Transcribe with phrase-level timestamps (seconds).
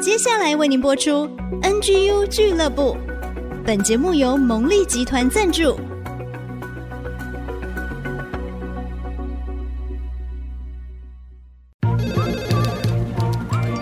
[0.00, 1.28] 接下来为您播出
[1.60, 2.96] NGU 俱乐部。
[3.66, 5.76] 本节目由蒙利集团赞助，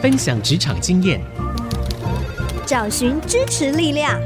[0.00, 1.20] 分享职场经验，
[2.64, 4.18] 找寻支持力量。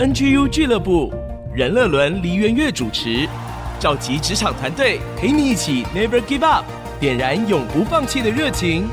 [0.00, 1.12] NGU 俱乐部，
[1.54, 3.28] 任乐伦、黎元月主持，
[3.78, 6.64] 召集职场团队，陪你一起 Never Give Up，
[6.98, 8.88] 点燃永不放弃的热情。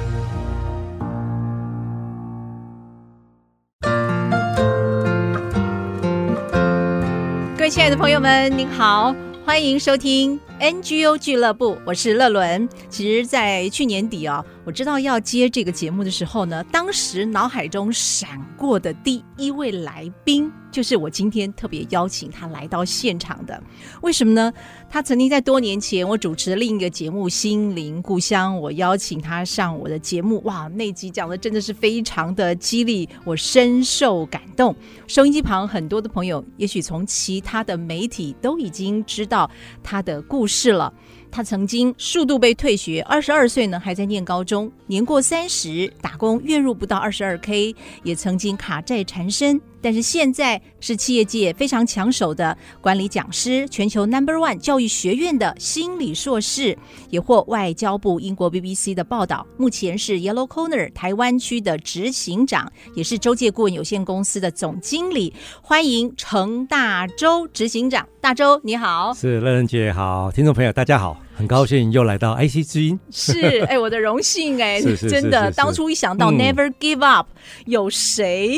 [7.78, 12.68] 亲爱的朋友们，您好，欢迎收听 NGO 俱乐部，我是乐伦。
[12.90, 14.44] 其实，在去年底啊。
[14.66, 23.64] 我知道要接这个节目的时候呢，当时脑海中闪过的第一位来宾，就是我今天特别邀请他来到现场的。
[24.02, 24.52] 为什么呢？
[24.90, 34.76] 他曾经在多年前我主持另一个节目《心灵故乡》，我邀请他上我的节目，哇，那集讲的真的是非常的激励，我深受感动。
[35.08, 39.50] 收音机旁很多的朋友，也许从其他的媒体都已经知道
[39.82, 40.94] 他的故事了。
[41.30, 49.60] 他曾经数度被退学，二十二岁呢还在念高中，年过三十打工月入不到二十二 K，也曾经卡债缠身。
[49.82, 56.78] 但是现在是企业界非常抢手的管理讲师，全球 Number One 教育学院的心理硕士，
[57.10, 59.46] 也获外交部、英国 BBC 的报道。
[59.58, 65.34] 目前是 Yellow Corner 台湾区的执行长，也是周介顾问有限公司的总经理。
[65.62, 71.27] 欢迎程大洲执行长，大洲你好，是乐仁姐好，听众朋友大家好。
[71.38, 78.58] 很高兴又来到 IC 之音，是 哎、欸，我的荣幸哎、欸，真的，当初一想到 Never Give Up，、嗯、有谁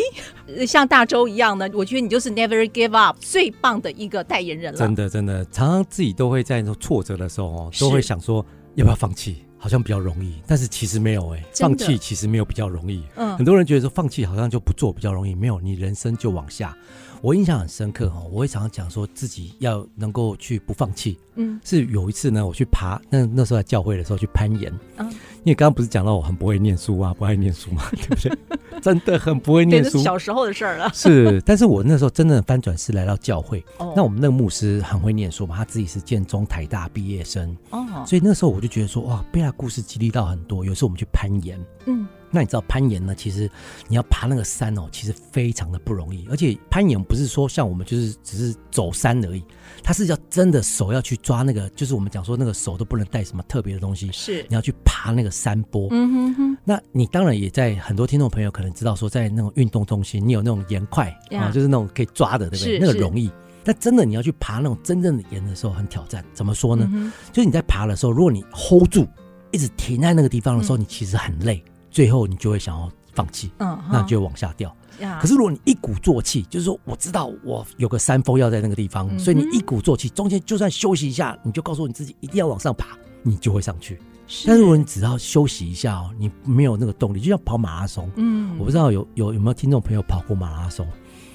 [0.65, 1.69] 像大周一样呢？
[1.73, 4.79] 我觉得你就是 Never Give Up 最棒的一个代言人了。
[4.79, 13.03] 真的，真的，常常自己都会在挫折的时候哦，都会想说要不要放弃，好像比较容易，但是其实没有哎、欸，放弃其实没有比较容易。
[13.15, 16.73] 嗯，很多人觉得说放弃好像就不做比较容易，没有，你人生就往下。
[17.21, 21.17] 我印象很深刻哈，我会常常讲说自己要能够去不放弃。
[21.35, 24.73] 嗯，是有一次呢，我去爬，那那时候在教会的时候去攀岩。
[24.97, 25.09] 嗯，
[25.43, 28.37] 因为刚刚不是讲到我很不会念书啊，不爱念书嘛， 对不对？
[28.81, 30.89] 真的很不会念书，小时候的事儿了。
[30.93, 33.63] 是，但是我那时候真正的翻转是来到教会。
[33.77, 37.55] 哦，那我们那个牧师很会念书嘛，他自己是建中、台大毕业生。
[37.71, 40.63] 哦，所以那时候我就觉得说，哇，被他故事激励到很多。
[40.63, 41.59] 有时候我们去攀岩。
[41.85, 42.07] 嗯。
[42.31, 43.13] 那你知道攀岩呢？
[43.15, 43.49] 其实
[43.87, 46.27] 你要爬那个山哦，其实非常的不容易。
[46.29, 49.43] 而且攀岩不是说像我们就是只是走山而已，
[49.83, 54.11] 它是要真的手要去抓那个，就是我们讲说那个手都不能带什么特别的东西。
[54.11, 55.87] 是，你要去爬那个山坡。
[55.91, 56.57] 嗯哼哼。
[56.63, 62.79] 那你当然也在很多听众朋友可能知道说，在那种运动中心，你有那种岩块啊，就是那种可以抓的，对不对？
[62.79, 63.31] 那个容易。
[63.63, 66.23] 但真的你要去爬那种真正的岩的时候，很挑战。
[66.33, 66.89] 怎么说呢？
[67.31, 69.07] 就是你在爬的时候，如果你 hold 住，
[69.51, 71.63] 一直停在那个地方的时候，你其实很累。
[71.89, 74.75] 最后你就会想要放弃，嗯，那就会往下掉。
[75.21, 83.97] 可是如果你一鼓作气，就是说我知道我有个山峰要在那个地方，所以你一鼓作气，中间就算休息一下，你就告诉你自己一定要往上爬，你就会上去。
[84.45, 88.09] 但是如果你只要休息一下哦，你没有那个动力，就像跑马拉松。
[88.15, 90.85] 嗯，我不知道有有有没有听众朋友跑过马拉松？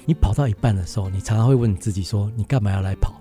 [0.05, 3.19] 你跑到一半的时候，你常常会问你自己说：你干嘛要来跑？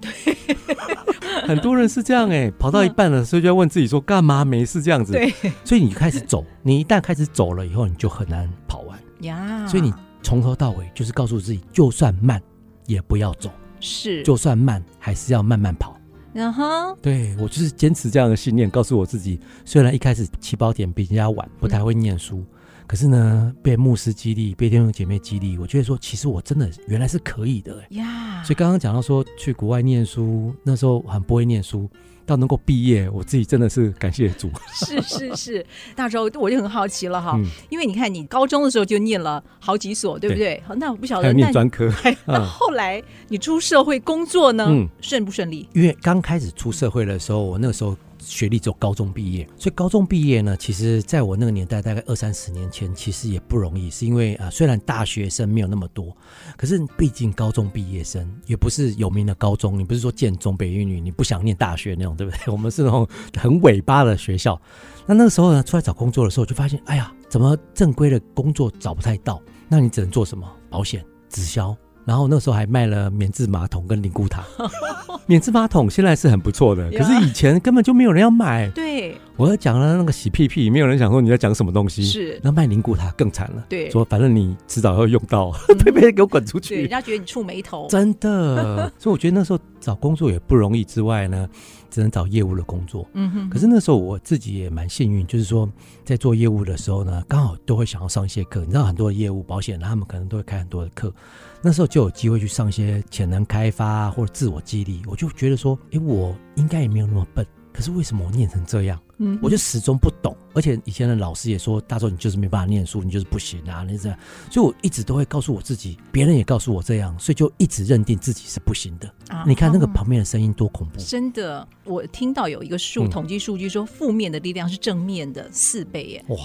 [1.46, 5.30] 很多人是这样哎、欸，跑到一半的时候就要问自己说干嘛没事这样子，对，
[5.64, 9.66] 所以你开始走，你一旦开始走了以后，你就很难跑完呀。
[9.66, 12.40] 所以你从头到尾就是告诉自己，就算慢
[12.86, 15.94] 也不要走，是，就算慢还是要慢慢跑。
[16.32, 22.44] 然后，对，我就是坚持这样的信念，告诉我自己，虽然一开始起跑点比人家晚，不太会念书。
[22.84, 28.42] 嗯可是呢，被牧师激励，被弟兄姐妹激励，我觉得说，其实我真的原来是可以的呀。
[28.42, 28.46] Yeah.
[28.46, 31.88] 所以刚刚讲到说去国外念书，那时候很不会念书，
[32.26, 34.50] 到能够毕业，我自己真的是感谢主。
[34.74, 40.62] 是是是， 那时候我就很好奇了哈，嗯、因为你看你高中的时候就念了好几所，对不对？
[40.68, 41.90] 对，那我不晓得念专科，
[42.28, 45.66] 那后来你出社会工作呢，嗯、顺不顺利？
[45.72, 47.96] 因为刚开始出社会的时候，我那个时候。
[48.24, 53.90] 学历只有高中毕业，所以高中毕业呢，其实在我那个年代，大概二三十年前，其实也不容易。
[53.90, 56.16] 是因为啊，虽然大学生没有那么多，
[56.56, 62.52] 可是毕竟高中毕业生也不是有名的高中，你不是说建中、北一女，你不想念大学那种，对不对？
[62.52, 63.06] 我们是那种
[63.38, 64.60] 很尾巴的学校。
[65.06, 69.40] 那那个时候呢，出来找工作的时候，就发现，哎呀，怎么正规的工作找不太到？
[69.68, 70.50] 那你只能做什么？
[70.70, 71.76] 保险、直销。
[72.04, 74.44] 然后那时候还卖了免治马桶跟凝固塔，
[75.26, 78.68] 免治马桶现在是很不错的，可是以前根本就没有人要买。
[78.70, 82.04] 对，我要讲了那个洗屁屁，没有人想说你在讲什么东西。
[82.04, 83.64] 是，那卖凝固塔更惨了。
[83.68, 85.50] 对，说反正你迟早要用到，
[85.82, 86.82] 别别给我滚出去。
[86.82, 87.86] 人家觉得你触霉头。
[87.88, 90.84] 真的，所以我觉得那时候找工作也不容易。
[90.84, 91.48] 之外呢，
[91.94, 93.08] 只能找业务的工作。
[93.12, 93.48] 嗯哼。
[93.48, 95.70] 可是那时候我自己也蛮幸运，就是说
[96.04, 98.60] 在做业务的时候呢，刚好都会想要上一些课。
[98.60, 101.14] 你知道很多的业务保险，他们可能都会开很多的课。
[101.62, 105.02] 那时候就有机会去上一些潜能开发或者自我激励。
[105.06, 107.46] 我就觉得说，哎，我应该也没有那么笨。
[107.72, 108.98] 可是为什么我念成这样？
[109.24, 110.36] 嗯，我就始终不懂。
[110.52, 114.18] 而且以前的老师也说，大周你就是没办法念书，你就是不行啊，你这样。
[114.50, 119.12] 所以我一直都会告诉我自己，别人也告诉我这样，所以就一直认定自己是不行的。
[119.28, 121.00] 啊，你看那个旁边的声音多恐怖！
[121.00, 126.24] 真的，我听到有一个数统计数据说，负面的力量是正面的四倍耶。
[126.28, 126.38] 哇！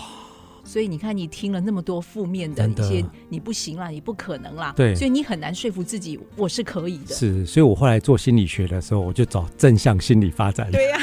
[0.70, 7.16] 所以你看，你听了那么多负面的一些，你不行啦，你不可能啦，对，所以你很难说服自己我是可以的。
[7.16, 10.72] 是，所以我后来做心理学的时候，我就找正向心理发展。
[10.72, 10.98] 对呀、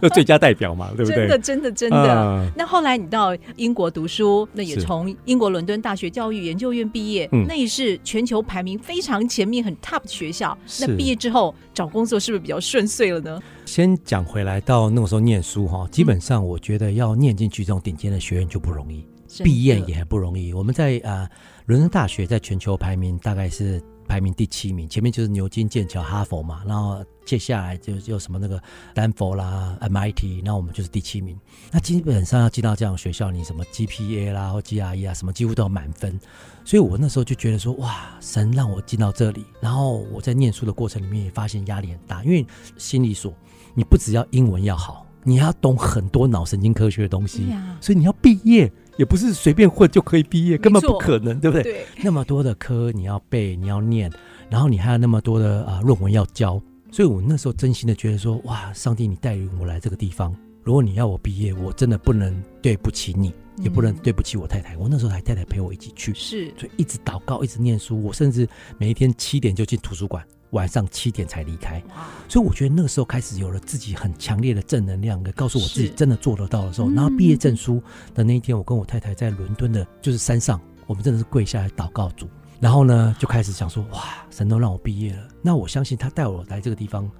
[0.00, 1.28] 啊， 最佳代表嘛，对不对？
[1.28, 1.98] 真的，真的，真的。
[1.98, 10.56] 呃、那后来你到英国读书，那也从英国伦敦大学教育研究院毕业，那也是全球排名非常前面、很 top 的学校。
[10.80, 13.38] 那毕业之后找工作是不是比较顺遂了呢？
[13.68, 19.06] 先讲回来，到那个时候念书哈，基本上我觉得要念进去这种顶尖的学院就不容易，
[19.44, 20.54] 毕业也很不容易。
[20.54, 21.28] 我们在啊，
[21.66, 28.58] 伦敦大学在全球排名大概是排名第七名，前面就是牛津、剑桥、哈佛嘛，然后接下来就就什么那个
[28.94, 31.38] 丹佛啦、MIT，那我们就是第七名。
[31.70, 36.18] 那基本上要进到这样的学校，你什么 GPA 啦或 GRE 啊，什么几乎都要满分。
[36.64, 42.46] 所以我那时候就觉得说，哇，神让我进到这里，然后我在念书的过程里面也发现压力很大，因为
[42.78, 43.30] 心理所。
[43.78, 51.62] 你不只要英文要好，你要懂很多脑神经科学的东西，啊、所以你要毕业也不是随便混就可以毕业，根本不可能，对不对？
[51.62, 54.10] 对，那么多的科你要背，你要念，
[54.50, 56.60] 然后你还有那么多的啊论文要交，
[56.90, 60.34] 所以我那时候真心的觉得说，哇，上帝，你带领我来这个地方，
[60.64, 64.74] 如果你要我毕业，我真的不能对不起你，也不能对不起我太太。
[64.74, 68.44] 嗯、我那时候还太太陪我一起去，是，所以一直祷告，一直念书，我甚至
[68.76, 70.20] 每一天七点就进图书馆。
[70.50, 71.82] 晚上七点才离开，
[72.28, 76.90] 所以我觉得那个时候开始有了自己很强烈的正能量，告诉我自己真的做得到的时候。
[76.90, 77.82] 然后毕业证书
[78.14, 82.26] 的那一天，我跟我太太在伦敦的，就是山上，我们真的是跪下来祷告主，
[82.60, 87.10] 然后呢就开始想说，哇，神都让我毕业了，那我相信他带我来这个地方。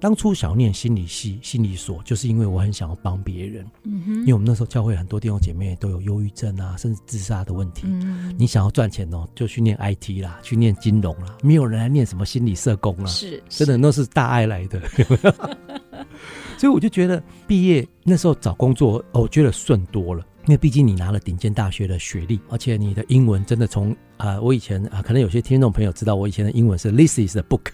[0.00, 3.66] 当初想要念心理系、心理所，就是因为我很想要帮别人。
[3.84, 7.82] 嗯哼，因为我们那时候教会很多弟兄姐妹都有忧郁症啊，甚至自杀的问题。
[7.86, 13.06] 嗯，你想要赚钱哦，就去念 IT 啦，去念金融啦，没有人来念什么心理社工啦。
[13.06, 14.80] 是，真的那是大爱来的。
[16.58, 20.24] 所以我就觉得毕业那时候找工作，哦，我觉得顺多了。
[20.46, 27.72] 因为毕竟你拿了顶尖大学的学历，而且你的英文真的从啊、呃，我以前啊、呃，可能有些听众朋友知道，我以前的英文是 This is a book。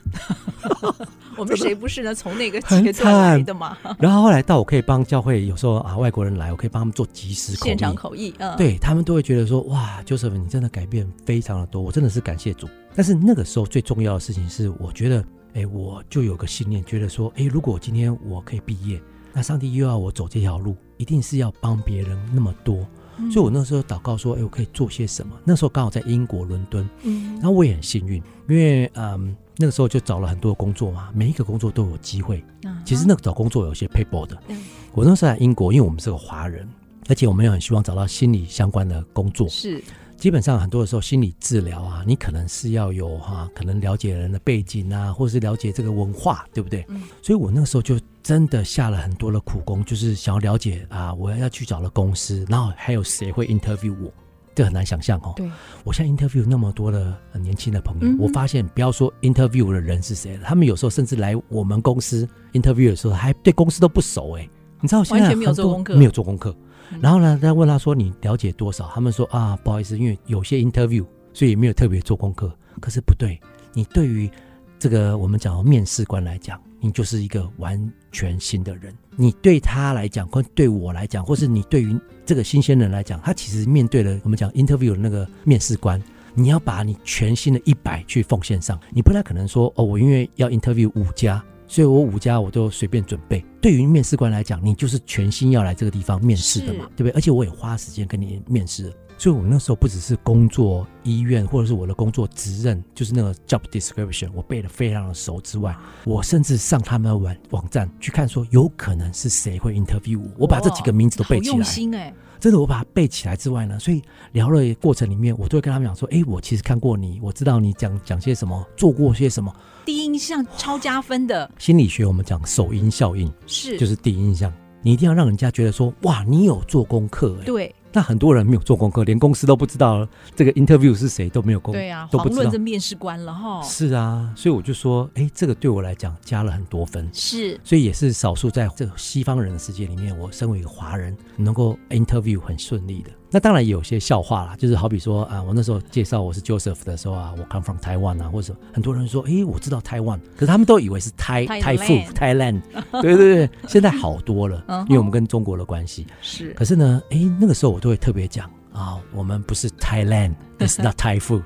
[1.36, 2.14] 我们谁不是呢？
[2.14, 3.76] 从那个阶段来的嘛。
[3.98, 8.34] 然后后来到我可以帮教会，有时候啊外国人来，我可以帮他们做即时口译，现场口译。
[8.38, 12.68] 嗯，对他们都会觉得说，哇，Joseph，你真的改变非常的多，我真的是感谢主。
[12.94, 15.24] 但是那个时候最重要的事情是，我觉得，
[15.54, 19.00] 哎，我就有个信念，觉得说，哎，如果今天我可以毕业。
[19.34, 22.86] 那上帝又要我走这条路，一定是要帮别人那么多，
[23.16, 32.42] 嗯、所以我那时候祷告说：“哎，我可以做些什么？”那时候刚好在英国伦敦，嗯，然后我也很幸运，因为嗯，那个时候就找了很多工作嘛，每一个工作都有机会。
[32.64, 34.40] 啊、其实那个找工作有些 paper 的。
[34.48, 34.62] 嗯、
[34.92, 36.68] 我那时候在英国，因为我们是个华人，
[37.08, 39.48] 而且我们也很希望找到心理相关的工作。
[39.48, 39.82] 是。
[40.16, 46.86] 基本上很多的时候，心理治疗啊，你可能是要有哈、啊，可能了解人的背景啊，或者是了解这个文化，对不对？
[46.90, 47.02] 嗯。
[47.20, 54.12] 所以我那个时候就真的下了很多的苦功，就是想要了解啊，我要去找了公司，然后还有谁会 interview 我，
[54.54, 55.32] 这很难想象哦。
[55.36, 55.50] 对。
[55.84, 64.48] 我现在 interview 那么多的年轻的朋友，嗯、我发现不要说 interview 的人是谁了，他们有时候甚至来我们公司 interview 的时候，还对公司都不熟哎。
[64.80, 66.54] 你知道现在很多没有做功课，没有做功课。
[67.00, 73.40] 然后呢，再问他说：“你了解多少？”他们说：“啊，不好意思，因为有些 interview，所以没有特别做功课。”可是不对，
[73.72, 74.30] 你对于
[74.78, 78.92] 这个我们讲的面试官来讲，你就是一个完全新的人。
[79.16, 86.02] 你对他来讲，或对我来讲，或是你对于这个新鲜人来讲，他其实面对了我们讲 interview 的那个面试官，
[86.34, 88.78] 你要把你全新的一百去奉献上。
[88.90, 93.42] 你不太可能说：“哦，我因为要 interview 五家。”所以我五家我都随便准备。
[93.60, 97.12] 对于面试官来讲，你就是全新要来这个地方面试的嘛，对不对？
[97.12, 98.92] 而且我也花时间跟你面试。
[99.22, 111.54] 所以我那时候不只是工作医院，或者是我的工作职任，就是那个 job description，我背的非常的熟之外，我甚至上他们的网网站去看，说有可能是谁会 interview 我，我把这几个名字都背起来。
[111.54, 112.12] 用心哎。
[112.40, 114.02] 真的，我把它背起来之外呢，所以
[114.32, 119.54] 聊的过程里面，我都会跟他们讲说：“哎，我其实看过你，我知道你讲讲些什么，做过些什么。”
[119.86, 121.48] 第一印象超加分的。
[121.58, 124.52] 心理学我们讲首因效应，是就是第一印象，
[124.82, 133.62] 你一定要让人家觉得说：“哇，你有做功课。”哎，对，那很多人没有做功课，连公司都不知道这个 interview 是谁都没有功，对啊，都不知道这面试官了哈。
[133.62, 137.08] 是啊，所以我就说，哎，这个对我来讲加了很多分。
[137.12, 143.10] 是，所以也是少数在这个西方人的世界里面，我身为一个华人，能够 interview 很顺利的。
[143.32, 152.60] 那当然有些笑话啦，就是好比说啊，我那时候介绍我是 Joseph 的时候啊，我 come from Taiwan 啊，或者很多人说，哎，我知道台湾，可是他们都以为是 Thai Thai food Thailand，
[153.00, 156.52] 对对对，现在好多了，因为我们跟中国的关系是。
[156.52, 158.50] 可是呢，哎，那个时候我都会特别讲。
[158.72, 161.42] 啊，我们不是 Thailand，it's not Thai food，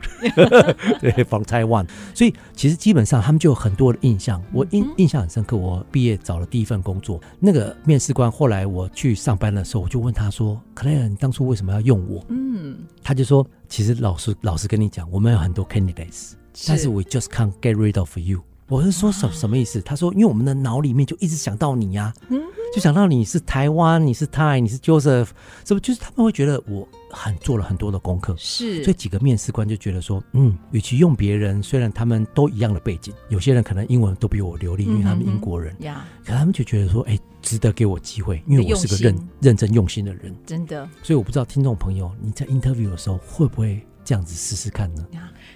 [1.00, 1.88] 对，from Taiwan。
[2.14, 5.56] 所以其实基本上他们就有很多的印象，我印印象很深刻。
[5.56, 16.32] 我毕业找了第一份工作，那个面试官后来我去上班的时候，我就问他说：“Claire，你当初为什么要用我？”嗯，他就说：“其实老实老实跟你讲，我们有很多 candidates，
[16.66, 19.80] 但是 we just can't get rid of you。”我是说什什么意思？
[19.80, 22.40] 他说：“因为我们的脑里面就一直想到你呀。”嗯。
[22.74, 25.28] 就想到你是台湾，你是泰，你是 Joseph，
[25.64, 25.80] 是不？
[25.80, 28.82] 就是他们会觉得我很做了很多的功课，是。
[28.82, 40.86] 所以几个面试官就觉得说，嗯，与其用别人，虽然他们都一样的背景，有些人可能英文都比我流利，因为他们英国人，呀、嗯，可他们就觉得说，哎、欸，值得给我机会，因为我是个认认真用心的人，真的。
[41.04, 45.06] 所以我不知道听众朋友你在 interview 的时候会不会这样子试试看呢？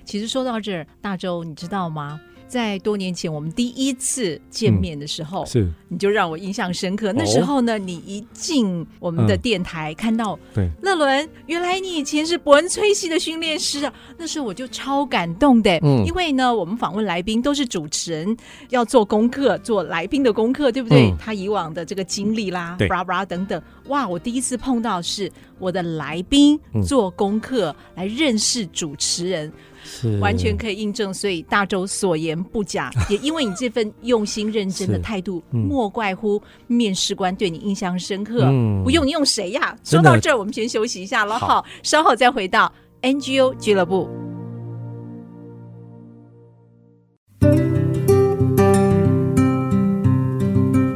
[0.06, 2.18] 其实说到这儿，大周你知道吗？
[2.50, 7.12] 在多年前，我们第一次见面的时候，嗯、是你就让我印象深刻。
[7.12, 13.94] 那时候呢，你一进我们的电台，嗯、看到对乐伦，原来你以前是伯恩崔西的训练师啊！
[14.18, 18.36] 那时候我就超感动的，嗯，因为呢，我们访问来宾都是主持人
[18.70, 21.08] 要做功课，做来宾的功课，对不对？
[21.08, 24.08] 嗯、他以往的这个经历啦，对，巴拉等等，哇！
[24.08, 25.30] 我第一次碰到是
[25.60, 29.52] 我的来宾做功课来认识主持人。
[29.82, 32.90] 是完全可以印证，所以大周所言不假。
[33.08, 38.44] 也因为你这份用心认真的态度，嗯、莫怪乎面试官对你印象深刻。
[38.44, 39.74] 嗯、不用你用谁呀？
[39.82, 44.06] 说到这儿，我们先休息一下了，好，稍后再回到 NGO 俱乐部。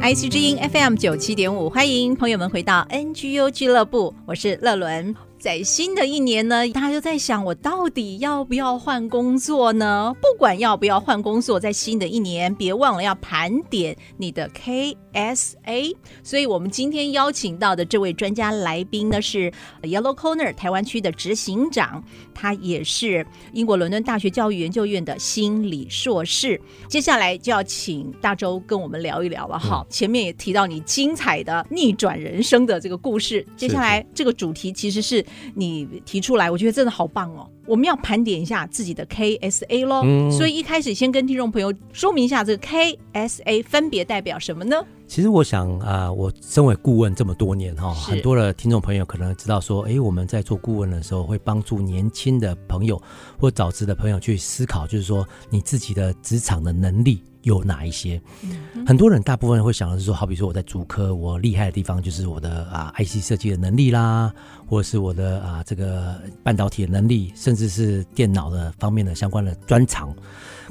[0.07, 5.15] IC 之音 FM 九七点五，欢迎朋友们回到 NGU 俱乐部，我是乐伦。
[5.45, 10.11] 在新的一年呢，大家就在想，我到底要不要换工作呢？
[10.19, 15.95] 不管要不要换工作，在新的一年，别忘了要盘点你的 KSA。
[16.23, 19.51] 所以，我们今天邀请到的这位专家来宾呢，是
[19.83, 23.23] Yellow Corner 台湾区的执行长，他也是
[23.53, 26.59] 英国伦敦大学教育研究院的心理硕士。
[26.87, 29.59] 接下来就要请大周跟我们聊一聊了。
[29.59, 33.45] 好，前面也提到你精彩的逆转人生的这个故事。
[33.55, 35.23] 接下来这个主题其实是。
[35.53, 37.49] 你提出来，我觉得真的好棒哦！
[37.65, 44.75] 我们要盘点一下自己的 KSA 喽，嗯、所以一开始先跟听众朋友说明一下，这个 KSA 分别代表什么呢？
[45.07, 53.01] 其实我想啊、呃，我身为顾问这么多年哈，很多的听众朋友可能知道说，哎，我们在做顾问的时候，会帮助年轻的朋友
[53.39, 57.21] 或早职的朋友去思考，就是说你自己的职场的能力。
[57.45, 58.19] 有哪一些？
[58.41, 64.33] 嗯、很多人大部分会想的是说，好比说我在主科，我厉害的地方就是我的啊 IC 设计的能力啦，
[64.67, 70.13] 或者是我的啊这个半导体的能力，甚至是电脑的方面的相关的专长。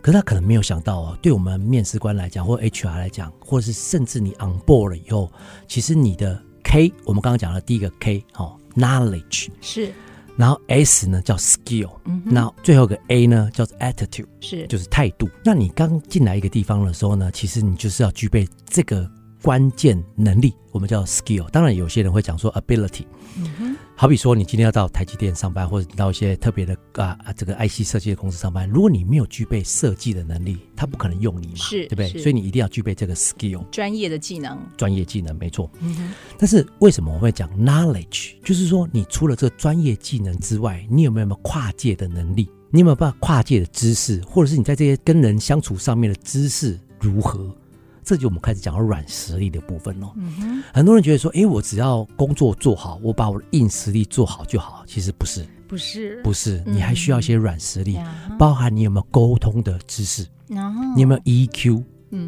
[0.02, 5.32] 可是他可能没有想到哦，对我们面试官来讲，或 HR 来讲，或者是甚至你 on board 了以后，
[5.66, 9.92] 其实你的 K，我们刚刚讲的第一个 K，哦，knowledge 是。
[10.36, 15.28] 然后 S 呢叫 skill，嗯哼，那最后一个 A 呢叫做 attitude，是就是态度。
[15.44, 19.08] 那你刚进来一个地方的时候呢，其实你就是要具备这个
[19.44, 21.46] 关键能力，我们叫 skill。
[21.50, 23.04] 当然有些人会讲说 ability，
[23.36, 23.76] 嗯哼。
[23.94, 32.08] 好比说，你今天要到台积电上班，或者到一些特别的啊啊这个 IC 设计的公司上班，如果你没有具备设计的能力，他不可能用你嘛，是对不对？
[32.22, 35.70] 所以你一定要具备这个 skill，专业的技能，专业技能没错。
[35.80, 36.10] 嗯哼。
[36.38, 38.32] 但是为什么我会讲 knowledge？
[38.42, 42.48] 就是说，你除了这个专业技能之外，你有没有没有跨界的能力？
[42.70, 47.54] 你有没有办法跨界的知识，或者是你在这些跟人相处上面的知识如何？
[48.04, 50.12] 这就我们开始讲到软实力的部分喽。
[50.16, 54.84] 嗯哼，很多人觉得说，哎，我只要工作做好，我把我的硬实力做好就好。
[54.86, 61.82] 其实不是，不是，不是，你还需要一些软实力，嗯、包含你有没有沟通的知识，然后你有没有 EQ。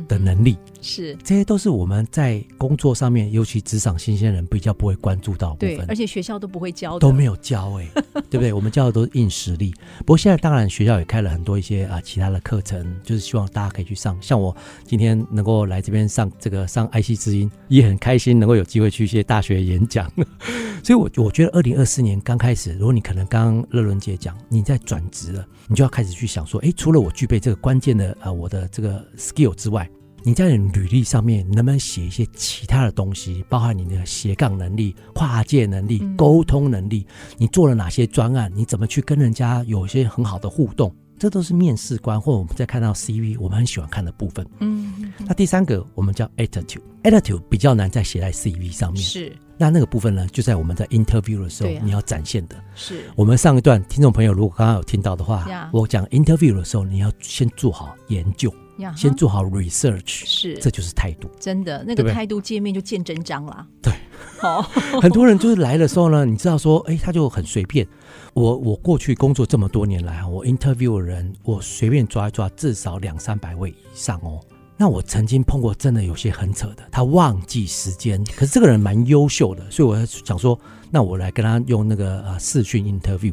[0.08, 5.78] 的能力是，这些都是我们在工作上面，尤其职场新鲜人比较不会关注到的部分。
[5.78, 8.52] 对，而且学校都不会教的，都没有教哎、欸， 对不对？
[8.52, 9.74] 我们教的都是硬实力。
[9.98, 14.16] 不过现在当然学校也开了很多一些啊其他的课程，就是希望大家可以去上。
[14.22, 20.08] 像我今天能够来这边上这个上 IC 之音，也很开心能够有机会去一些大学演讲。
[20.84, 29.90] 所以我我觉得二零二四年刚开始，如果你可能刚刚乐伦姐讲你在转职了，你就要开始去想说，哎，除了我具备这个关键的啊我的这个 skill 之外。
[30.26, 37.06] 你在你履历上面能不能写一些其他的东西，包含你的斜杠能力、跨界能力、沟通能力，
[37.38, 44.44] 你做了哪些专案，你怎么去跟人家有一些很好的互动，这都是面试官或者我们在看到 CV 我们很喜欢看的部分。
[44.58, 49.00] 嗯，那第三个我们叫 attitude，attitude 比较难在写在 CV 上面。
[49.00, 49.32] 是。
[49.56, 52.56] 那那个部分呢，就在我们在 interview 的时候，你要展现的。
[52.74, 53.04] 是。
[53.14, 58.52] 我们上一段听众朋友如果刚刚有听到的话，我讲 interview 的时候，你要先做好研究，
[58.96, 61.28] 先做好 research，是，这就是态度。
[61.40, 63.66] 真的，那个态度界面就见真章了。
[63.80, 63.92] 对，
[64.38, 64.62] 好，
[65.00, 67.86] 很多人就是来的时候呢，你知道说，哎，他就很随便。
[68.34, 74.40] 我我过去工作这么多年来，我 interview 的人，我随便抓一抓，至少两三百位以上哦。
[74.76, 80.58] 那我曾经碰过真的有些很扯的，他忘记时间，可是这个人蛮优秀的，所以我想说，
[80.90, 83.32] 那我来跟他用那个呃视讯 interview。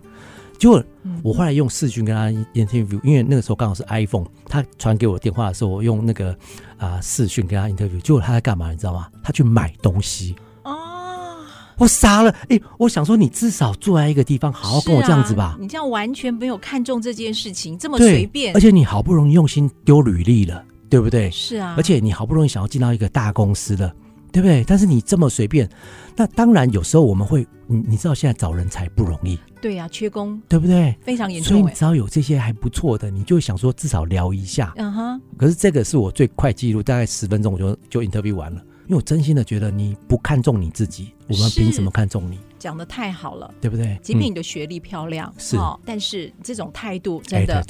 [0.64, 0.82] 结果
[1.22, 6.34] 我后来用视讯跟他 interview，因为那个时候刚好是 iPhone，他传给我电话的时候，我用那个
[6.78, 8.00] 啊视讯跟他 interview。
[8.00, 8.72] 结果他在干嘛？
[8.72, 9.10] 你知道吗？
[9.22, 11.36] 他去买东西哦，
[11.78, 15.58] 我傻了，哎，我想说你至少坐在一个地方，好好跟我这样子吧。
[15.60, 20.64] 你这样完全没有看中这件事情，这么随便，而且你好不容易用心丢履历了。
[20.90, 21.32] 对不对？
[21.32, 23.92] 是啊，而且你好不容易想要进到一个大公司了，
[24.34, 24.64] 对不对？
[24.66, 25.70] 但是你这么随便，
[26.16, 30.98] 那当然有时候我们会，你你知道现在找人才不容易，对呀、啊，缺工，对不对？
[31.04, 31.50] 非常严重。
[31.50, 34.74] 所以你只要有这些还不错的，你就想说至少聊一下。
[34.78, 35.22] 嗯哼。
[35.38, 42.40] 可是这个是我最快记录，大概十分钟我就就 interview 完了，因为我真心的觉得你不看重你自己，我们凭什么看重你？
[42.58, 44.00] 讲的太好了，对不对？
[44.02, 47.64] 即便你的学历漂亮，是、哦，但是这种态度真的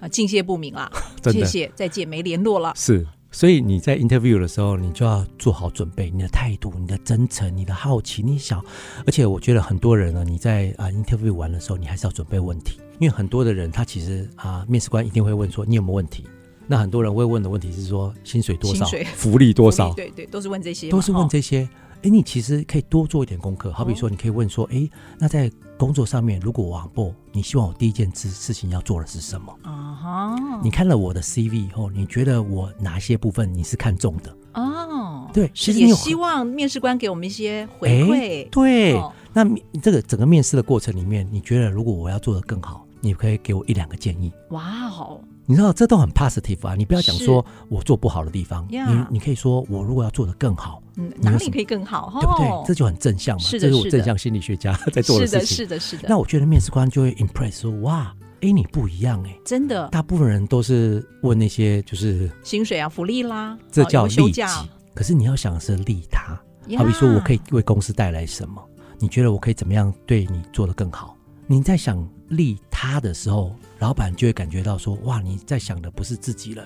[0.00, 0.90] 啊，敬谢不明 了。
[1.24, 2.74] 谢谢，再见，没联络了。
[2.76, 3.06] 是。
[3.32, 8.62] 所以你在 interview 的时候，你就要做好准备，你的态度、你的真诚、你的好奇，你想，
[9.06, 16.26] 而且我觉得很多人呢，你在啊 interview 完的时候，你还是要准备问题，因为很多的人他其实啊，面试官一定会问说你有没有问题。
[16.66, 21.68] 那很多人会问的问题是说薪水多少、福利多少， 对对，都是问这些，都是问这些。
[22.02, 24.88] 哎，你其实可以多做一点功课，好比说，你可以问说，哎，
[25.18, 29.54] 那在工作上面，如果我 on board，你希望我第一件事事情要做的是什么？
[29.62, 30.60] 啊哈！
[30.62, 34.34] 你看了我的 CV 以后，你觉得我哪些部分你是看重的？
[34.54, 38.48] 哦，对，其实你也希望面试官给我们一些回馈。
[38.48, 39.00] 对，
[39.32, 39.44] 那
[39.82, 44.32] 这个整个面试的过程里面，你觉得如果我要做的更好，你可以给我一两个建议？
[44.50, 45.20] 哇哦！
[45.50, 46.76] 你知道这都很 positive 啊！
[46.76, 48.78] 你不要讲说我做不好的地方，你
[49.10, 52.68] 你可以说我如果要做得更好，嗯，哪里可以更好，对不对？
[52.68, 55.46] 这就很正向嘛，这是我正向心理学家 在做的事情。
[55.56, 59.88] 是的，是的，那我觉得面试官就会 impress 说哇，哎，你不一样哎，真的。
[59.88, 64.42] 大部分人都是问那些就是薪水啊、福利啦，这叫利己。
[64.94, 66.40] 可是你要想的是利他，
[66.78, 68.62] 好比说我可以为公司带来什么？
[69.00, 71.16] 你觉得我可以怎么样对你做得更好？
[71.48, 76.62] 你在想利他的时候，老板就会感觉到说：“哇，你在想的不是自己了。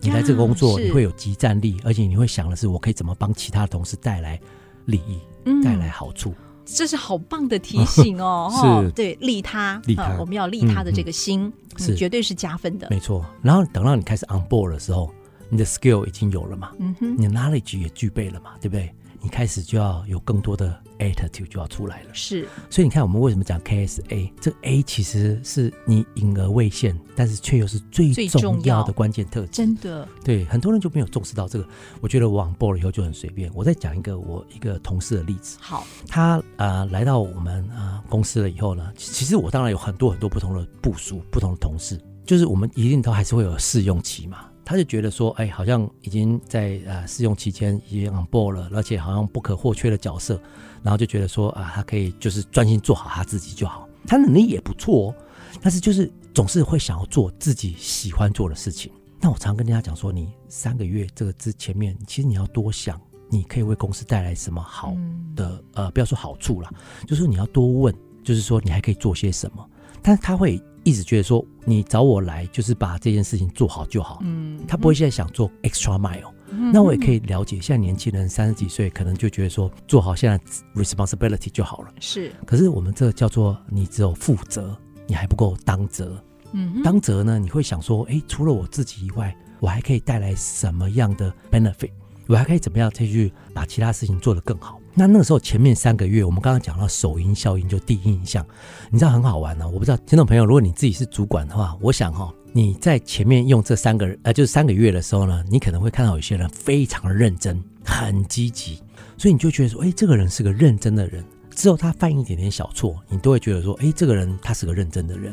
[0.00, 4.38] 你来这个工作，你会有即战力，而且你会想的是，我可以怎么帮其他同事带来
[4.84, 5.18] 利益，
[5.64, 6.34] 带来好处。”
[6.70, 8.52] 这是好棒的提醒 哦！
[8.84, 13.24] 是，对，利他，利他，我们要利他的这个心是绝对是加分的，没错。
[13.40, 15.10] 然后等到你开始 on board 的时候，
[15.48, 18.94] 你的 skill 已经有了嘛，嗯哼，你的 knowledge 也具备了嘛，对不对？
[19.20, 22.46] 你开始就要有更多的 attitude 就要出来了，是。
[22.70, 24.32] 所以你看，我们为什么讲 KSA？
[24.40, 29.48] 这个 A 其实是你隐而未现，但是却又是最重要的关键特质。
[29.48, 31.66] 真的，对很多人就没有重视到这个。
[32.00, 33.50] 我觉得我 on board 了以后就很随便。
[33.54, 35.58] 我再讲一个我一个同事的例子。
[35.60, 44.47] 好，他啊、呃、来到我们啊、呃、公司了以后呢，其实我当然有很多很多不同的部署、不同的同事，就是我们一定都还是会有试用期嘛。
[44.68, 50.38] 他就觉得说，哎，好像已经在呃试用期间已经 on board 了，而且好像不可或缺的角色，
[50.82, 53.88] 然后就觉得说啊，他可以就是专心做好他自己就好。
[54.06, 55.14] 他能力也不错，哦
[55.62, 58.92] 但是就是总是会想要做自己喜欢做的事情。
[59.22, 63.00] 那我常跟大家讲说，你三个月这个之前面，其实你要多想，
[63.30, 64.94] 你可以为公司带来什么好
[65.34, 66.70] 的，嗯、呃，不要说好处啦，
[67.06, 69.66] 就是说你要多问，就是说你还可以做些什么。
[70.02, 70.62] 但是他会。
[70.88, 80.40] 一直觉得说你找我来就是把这件事情做好就好，嗯，他不会现在想做 extra mile，嗯，那我也可以了解，现在年轻人三十几岁可能就觉得说做好现在
[80.74, 82.32] responsibility 就好了，是。
[82.46, 84.74] 可是我们这个叫做你只有负责，
[85.06, 86.18] 你还不够当责，
[86.52, 91.90] 嗯，当责呢，你会想说，哎，除了我自己以外，我还可以带来什么样的 benefit？
[92.28, 94.77] 我还可以怎么样再去把其他事情做得更好？
[94.98, 98.44] 那那个时候前面三个月，我们刚刚讲到首因效应，就第一印象，
[98.90, 99.70] 你知道很好玩呢、哦。
[99.72, 108.82] 我不知道听众朋友，如果你自己是主管的话，我想哈、哦，你在前面用这三个呃，就是三个月的时候呢，你可能会看到有些人非常认真，很积极，
[109.16, 111.24] 所以你就觉得说，哎，这个人是个认真的人。
[111.54, 115.32] 之后他犯一点点小错，你都会觉得说，哎，这个人他是个认真的人，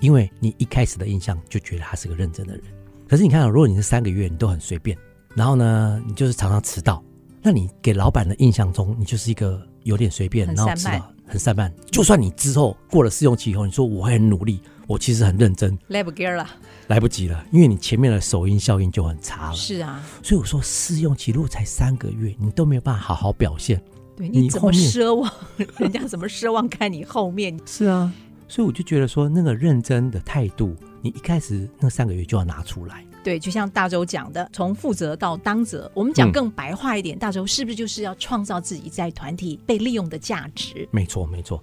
[0.00, 2.64] 因为你一开始的印象就觉得他是个认真的人。
[3.08, 4.98] 可是你看到，如果你是三个月，你都很随便。
[5.36, 7.00] 然后呢，你就是常常迟到，
[7.46, 11.70] 那你给老板的印象中，你就是一个有点随便，然后知道很散漫。
[11.90, 16.48] 就算你之后过了试用期以后，你说我会很努力，我其实很认真，来不及了，
[16.86, 19.54] 来不及了，因为你前面的首因效应就很差了。
[19.54, 23.78] 是啊，所以我说试用期如果才三个月，你都没有办法好好表现，
[24.16, 25.30] 对你怎么奢望？
[25.76, 27.60] 人家怎么奢望看你后面？
[27.66, 28.10] 是啊，
[28.48, 33.04] 所以我就觉得说那个认真的态度，你一开始那三个月就要拿出来。
[33.24, 40.86] 对，就像大周讲的，从负责到当责，我们讲更白话一点，嗯、大周是不是就是要创造自己在团体被利用的价值？
[40.92, 41.60] 没错，没错。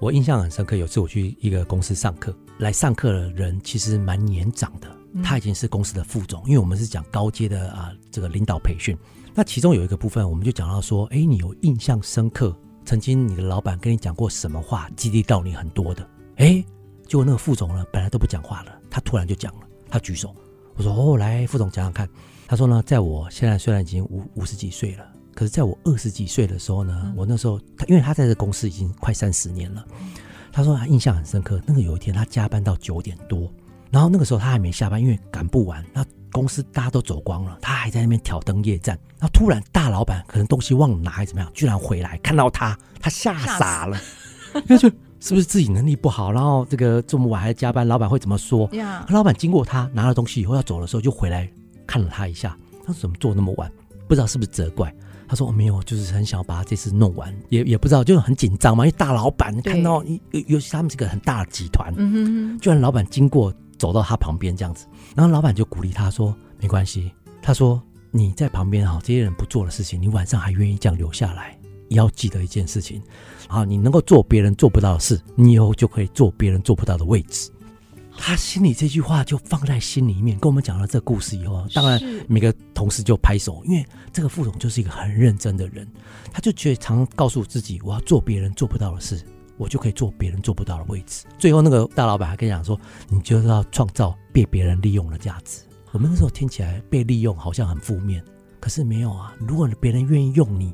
[0.00, 4.88] 我印象很深刻，有次我去一个公司上课，来上课的人其实蛮年长的，
[5.22, 8.96] 他已经是公司的副总，嗯、因为我们是讲高阶的啊这个领导培训。
[9.34, 16.08] 那其中有一个部分，我们就讲到说，哎，你有印象深刻，曾经你的老板跟你讲过什么话，激励到你很多的？
[16.36, 16.64] 哎，
[17.06, 20.34] 结果那个副总呢，本来都不讲话了，他突然就讲了，他举手。
[20.74, 22.08] 我说哦，来，副总讲讲看。
[22.46, 29.84] 他说呢，在我现在虽然已经五五十几岁了，可是在我二十几岁的时候呢，嗯、我那时候他因为他在这公司已经快三十年了，
[30.52, 31.60] 他说他印象很深刻。
[31.66, 33.50] 那个有一天他加班到九点多，
[33.90, 35.82] 然后那个时候他还没下班，因为赶不完。
[35.94, 38.98] 那公司大家都走光了，他还在那边挑灯夜战。
[39.18, 43.98] 然后突然大老板可能东西忘了拿还是怎么样，居然回来看到他，他吓傻了，
[44.66, 44.90] 那就。
[45.22, 49.04] 是不是自己能力不好，然后这个这么晚还加班，老板会怎么说？Yeah.
[49.08, 51.48] 老板经过他拿了东西以后要走的时候，就回来
[51.86, 52.56] 看了他一下。
[52.84, 53.70] 他说：“怎么做那么晚？
[54.08, 54.92] 不知道是不是责怪？”
[55.28, 58.84] 他说：“我没有，就是很想要把他这次弄完，也也不知道，就是很紧张嘛。
[58.84, 61.94] 因为大老板看到，尤尤其他们是个很大的集团，
[62.58, 67.80] 居然老板经过走到他旁边这样子，然后老板就鼓励他说：‘没关系。’他说
[68.10, 71.56] ：‘你在旁边哈，这些人不做的事情，你晚上还愿意这样留下来。’”
[71.90, 73.02] 要记得一件事情，
[73.52, 77.50] 啊，你能够做别人做不到的事，你以后就可以做别人做不到的位置。
[78.16, 85.86] 他心里这句话就放在心里面，跟我们讲了这个故事以后，当然每个同事就拍手，因为这个副总就是一个很认真的人，
[86.32, 89.22] 他就觉得常常告诉自己，我要做别人做不到的事，
[89.58, 91.26] 我就可以做别人做不到的位置。
[91.38, 95.60] 最后那个大老板还跟你讲说，你就是要创造被别人利用的价值。
[95.90, 98.22] 我们那时候听起来被利用好像很负面，
[98.60, 100.72] 可是没有啊，如果别人愿意用你。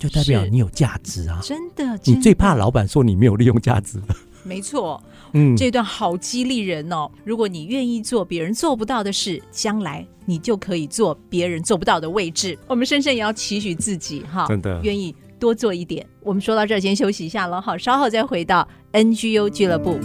[0.00, 1.38] 就代表你有价值啊！
[1.42, 4.00] 真的，你最怕老板说你没有利用价值。
[4.42, 5.00] 没错，
[5.34, 7.10] 嗯，这段好激励人哦。
[7.22, 12.58] 如果你愿意做别人做不到的事，将来你就可以做别人做不到的位置。
[12.66, 16.06] 我们深深也要期许自己哈，真的愿意多做一点。
[16.22, 20.00] 我们说到这儿，先休息一下了，好，稍后再回到 NGU 俱乐部。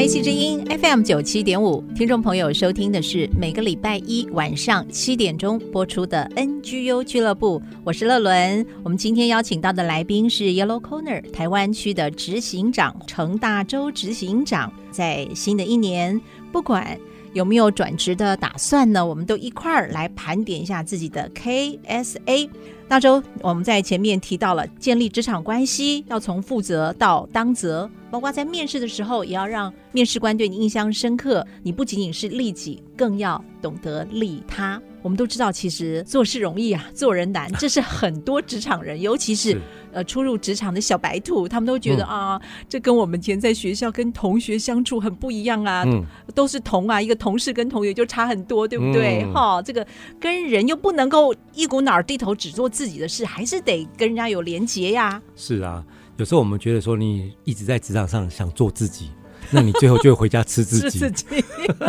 [0.00, 8.64] 爱之音 FM 九七点五，听众朋友收听的是每个礼拜一晚上七点钟播出的 NGU 俱乐部，我是乐伦。
[8.82, 14.72] 我们今天邀请到的来宾是 Yellow Corner 台湾区的执行长程大洲执行长。
[14.90, 16.18] 在新的一年，
[16.50, 16.98] 不管
[17.34, 22.48] 有没有转职的打算呢，我们都一块儿来盘点一下自己的 KSA。
[22.90, 27.88] 大周，我们在前面提到了建立职场关系，要从负责到当责。
[28.10, 31.46] 包括在面试的时候，也要让面试官对你印象深刻。
[31.62, 34.82] 你不仅仅是利己，更要懂得利他。
[35.02, 37.50] 我们都知道，其实做事容易啊，做人难。
[37.52, 39.60] 这是很多职场人，尤其是，是
[39.92, 49.24] 呃初入职场的小白兔，他们都觉得、嗯、啊，这跟我们以前在学校跟同学相处很不一样啊，嗯、都是同啊，一个同事跟同学就差很多，对不对？
[49.32, 49.86] 哈、嗯，这个
[50.18, 55.20] 跟人又不能够一股脑儿低头只做自己的事，还是得跟人家有连结呀。
[55.36, 55.84] 是啊。
[56.16, 59.10] 有时候我们觉得说，你一直在职场上想做自己，
[59.50, 60.88] 那你最后就会回家吃自己。
[60.98, 61.44] 吃自己。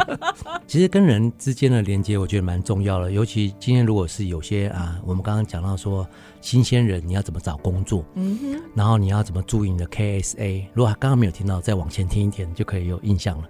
[0.68, 3.10] 其实跟人之间的连接，我觉得蛮重要的。
[3.10, 6.06] 尤其今天如果是有些啊，我们刚刚讲到说
[6.42, 8.04] 新鲜人，你要怎么找工作？
[8.16, 8.62] 嗯哼。
[8.76, 10.66] 然后你要怎么注意你的 KSA？
[10.74, 13.48] 如果刚刚没有听到，再往前听一听就可以有印象了。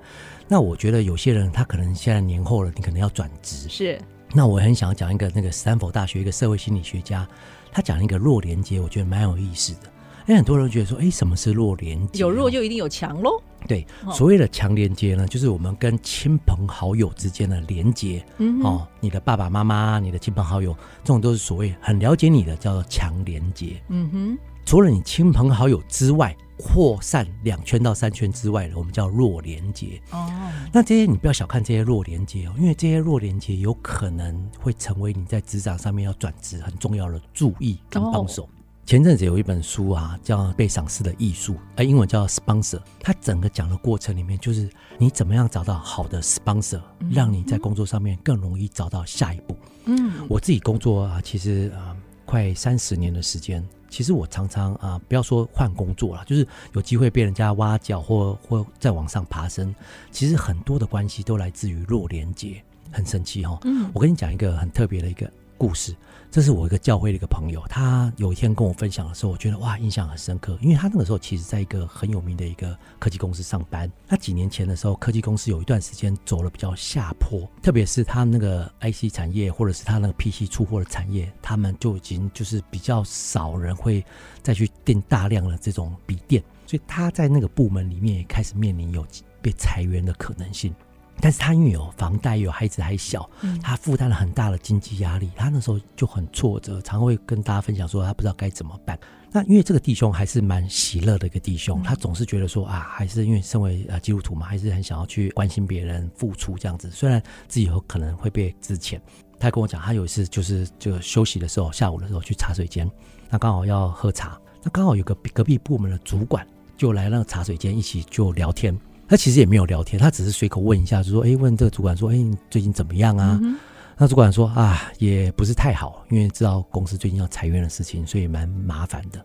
[0.47, 3.67] 那我觉得有些人他可能现在年后了，你可能要转职。
[3.67, 3.99] 是。
[4.33, 7.27] 那我很想要讲一个那个斯坦福大学一个社会心理学家，
[7.71, 9.91] 他讲一个弱连接，我觉得蛮有意思的。
[10.27, 12.19] 因为很多人觉得说，哎，什么是弱连接？
[12.19, 13.41] 有弱就一定有强喽。
[13.67, 18.23] 对，所谓的强连接呢，就是我们跟亲朋好友之间的连接。
[18.37, 23.81] 嗯，哦，你的爸爸妈妈、你的亲朋好友，这种都是所谓很了解你的，叫做强连接。
[23.89, 30.01] 嗯哼，除了你亲朋好友之外，扩散两圈到三圈之外的，我们叫弱连接。
[30.11, 30.31] 哦，
[30.71, 38.43] 那这些你不要小看这些弱连接哦，因为这些弱连接有可能会成为你在职场上面要转职很重要的注意跟帮手。
[38.43, 38.49] 哦
[38.83, 42.81] 前阵子有一本书啊，叫《被赏识的艺术》，呃，英文叫 Sponsor。
[42.99, 49.55] 它整个讲的过程里面，就是你怎么样找到好的 Sponsor，让你在工作上面更容易找到下一步。
[49.85, 51.95] 嗯，我自己工作啊，其实啊，
[52.25, 59.75] 快三十年的时间，其实我常常啊，不要说换工作了，就是有机会被人家挖角或或再往上爬升，
[60.09, 63.59] 其实很多的关系都来自于弱连接，很神奇哈。
[63.65, 65.29] 嗯，我跟你讲一个很特别的一个
[65.61, 65.95] 故事。
[66.31, 70.57] 这是我一个教会的一个朋友，他有一天跟我分享的时候，我觉得哇，印象很深刻。
[70.59, 73.91] 因为他那个时候其实在一个很有名的一个科技公司上班。
[74.07, 84.03] 他几年前的时候，科技公司有一段时间走了比较下坡，特别是他那个 IC 产业或者是他那个 PC 出货的产业，他们就已经就是比较少人会
[84.41, 89.05] 再去订大量的这种笔电，所以他在那个部门里面也开始面临有
[89.43, 90.73] 被裁员的可能性。
[91.19, 93.29] 但是他因为有房贷，有孩子还小，
[93.61, 95.29] 他负担了很大的经济压力。
[95.35, 98.97] 他那时候就很挫折，常会跟大家分享说他不知道该怎么办。
[99.31, 106.89] 那因为这个弟兄还是蛮喜乐的一个弟兄，他总是觉得说啊，还是因为身为呃基督徒嘛，还是很想要去关心别人、付出这样子。
[106.91, 108.99] 虽然自己有可能会被支遣，
[109.39, 112.89] 他跟我讲，他有一次就是就休息的时候，下午的时候去茶水间，
[113.29, 116.45] 那刚好要喝茶，那刚好有个隔壁部门的主管
[116.75, 118.77] 就来那个茶水间一起就聊天。
[119.11, 123.57] 他其实也没有聊天，他只是随口问一下，就说：“哎，问这个主管说，哎，你最近怎么样啊？”嗯、
[123.97, 129.21] 那主管说：“啊，也不是太好，因为知道公司最近要裁员的事情，所以蛮麻烦的。”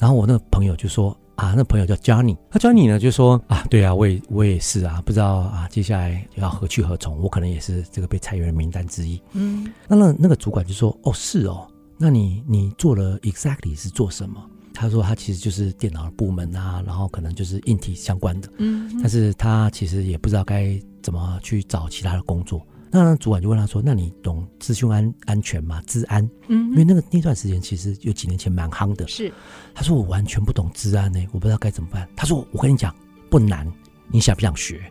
[0.00, 14.44] 然后我那个朋友就说：“啊，那朋友叫 Johnny，那 Johnny 呢就说：啊，对啊，我也我也是啊，不知道啊，接下来要何去何从，我可能也是这个被裁员的名单之一。”嗯，那那那个主管就说：“哦，是哦，那你你做了 exactly 是做什么？”
[14.80, 22.66] 他说他其实就是电脑的部门啊，然后可能就是硬体相关的，嗯，但是他其实也不知道该怎么去找其他的工作。
[22.90, 25.82] 那主管就问他说：“那你懂资讯安安全吗？
[25.86, 26.26] 治安？
[26.48, 29.06] 嗯，因为那个那段时间其实有几年前蛮夯的。
[29.06, 29.30] 是，
[29.74, 32.08] 他说我完全不懂治安呢，我不知道该怎么办。
[32.16, 32.94] 他说我跟你讲
[33.28, 33.70] 不难，
[34.08, 34.90] 你想不想学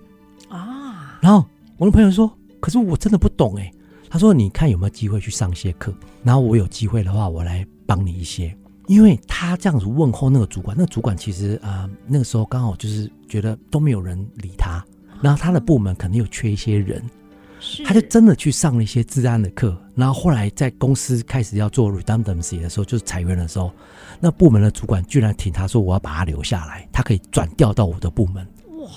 [0.50, 1.18] 啊？
[1.20, 1.44] 然后
[1.78, 3.72] 我的朋友说：可是我真的不懂哎。
[4.08, 5.92] 他说你看有没有机会去上些课，
[6.24, 8.56] 然后我有机会的话，我来帮你一些。”
[8.90, 14.84] 因为他这样子问候那个主管，那个主管其实啊、呃，那个时候刚好就是觉得都没有人理他，
[15.22, 17.00] 然后他的部门可能有缺一些人，
[17.86, 23.72] 他就真的去上了一些治安的课，然后后来在公司开始要做 redundancy 的时候，就是裁员的时候，
[24.20, 28.44] 那部门的主管居然挺他说，我要把他留下来，他可以转调到我的部门。
[28.80, 28.90] 哇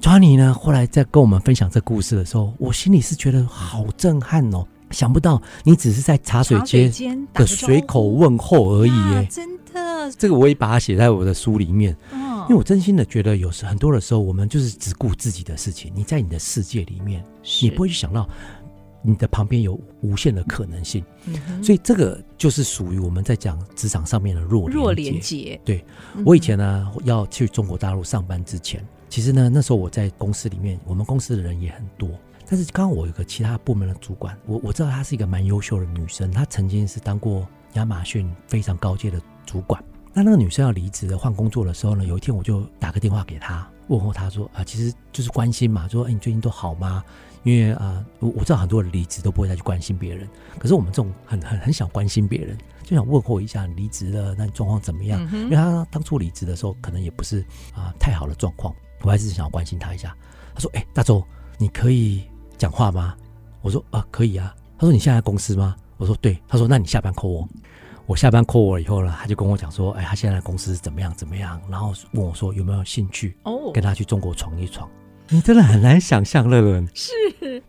[0.00, 4.66] ，Johnny 呢，后来在跟我们分享这故事的时候，我心里是觉得好震撼哦。
[4.90, 9.26] 想不到你只是在茶水间的随口问候而已耶！
[9.30, 11.94] 真的，这个我也把它写在我的书里面。
[12.12, 15.92] 哦，因为我真心的觉得，有时很多的时候，我们就是只顾自己的事情。
[15.94, 17.22] 你在你的世界里面，
[17.62, 18.28] 你不会去想到
[19.02, 21.04] 你的旁边有无限的可能性。
[21.62, 25.60] 所以这个就是属于我们在讲职场上面的弱弱连接。
[25.64, 25.84] 对，
[26.24, 32.08] 我以前呢要去中国大陆上班之前，其实呢那时候我在公司里面，我们公司的人也很多。
[32.50, 39.84] 但是刚刚我有个其他部门的主管，我我知道她是一个蛮优秀的女生，她曾经是当过亚马逊非常高阶的主管。
[40.14, 47.04] 那那个女生要离职的换工作的时候呢，有一天我就打个电话给她，问候她说啊、呃，其实就是关心嘛，说哎你最近都好吗？
[47.44, 50.26] 因为啊、呃，我我知道很多人离职都不会再去关心别人，
[50.58, 55.20] 可是我们这种很很很想关心别人，就想问候一下你离职了，那你状况怎么样？
[55.32, 57.40] 嗯、因为她当初离职的时候可能也不是
[57.74, 60.16] 啊、呃、太好的状况，我还是想要关心她一下。
[60.54, 61.22] 她说哎大周，
[61.58, 62.24] 你可以。
[62.58, 63.14] 讲话吗？
[63.62, 64.54] 我说啊，可以啊。
[64.76, 65.74] 他说你现在在公司吗？
[65.96, 66.36] 我说对。
[66.46, 67.48] 他说那你下班 call 我。
[68.06, 71.60] 我下班 call 我以后呢，他就跟我讲说，哎，他现在的公司怎么样怎么样？
[71.70, 74.88] 然后问我说有没有兴趣哦，跟他去中国闯一闯。
[75.30, 77.12] 你真的很难想象，乐伦是，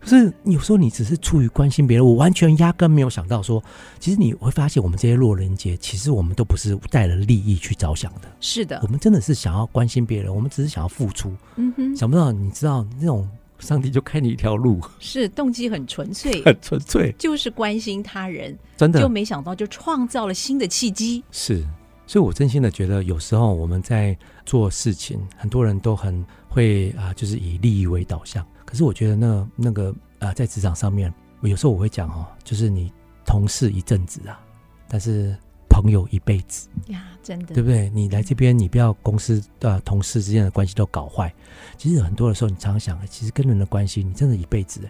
[0.00, 3.62] 可是有时候你只是出于关心别人，我完全压根没有想到说，
[3.98, 8.20] 其实你会发现我们这些弱人节，其实我们都不是带了利益去着想的。
[8.40, 11.34] 是的，我们真的是想要关心别人，我们只是想要付出。
[11.56, 13.28] 嗯哼，想不到你知道那种。
[13.60, 21.22] 上帝就开你一条路，是动机很纯粹， 很纯粹，就是关心他人，真的，就没想到就创造了新的契机。
[21.30, 21.64] 是，
[22.06, 28.46] 所以我真心的觉得，有时候我们在做事情，很多人都很会啊、呃，就是以利益为导向。
[28.64, 32.92] 可是我觉得那那个啊、呃，在职场上面，我有时候我会讲哦，就是你
[33.24, 34.40] 同事一阵子啊，
[34.88, 35.36] 但是。
[35.80, 37.90] 朋友一辈子呀，真的，对不对？
[37.90, 41.32] 你来这边，你不要公司的同事之间的关系都搞坏。
[41.76, 44.80] 其实很多的时候，你常常想，其实跟人的关系，你真的一辈子。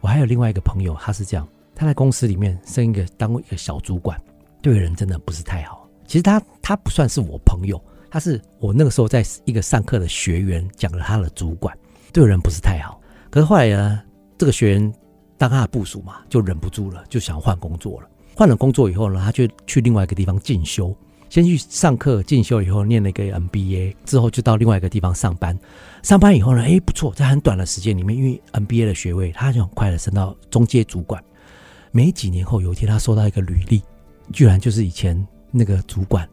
[0.00, 4.20] 我还有另外一个朋友，他是这样，他在公司里面升一个当一个小主管，
[4.60, 5.88] 对人真的不是太好。
[6.06, 11.76] 其实他他不算是我朋友，他是我那个时候在一个上课的学员，讲了他的主管
[12.12, 13.00] 对人不是太好。
[13.30, 14.02] 可是后来呢，
[14.36, 14.94] 这个学员
[15.36, 18.08] 当他的部署嘛，就忍不住了，就想换工作了。
[18.36, 20.94] 换了工作以后呢，他就去另外一个地方进修，
[21.28, 25.58] 先去上课进修，以后念了一个 MBA，之后就到另外一个地方上班。
[26.02, 31.22] 上班以后呢，哎，不错，在很短的时间里面，因为 MBA 的学位，他就很快的升到中阶主管。
[31.92, 33.80] 没几年后，有一天他收到一个履历，
[34.32, 36.28] 居然就是以前那个主管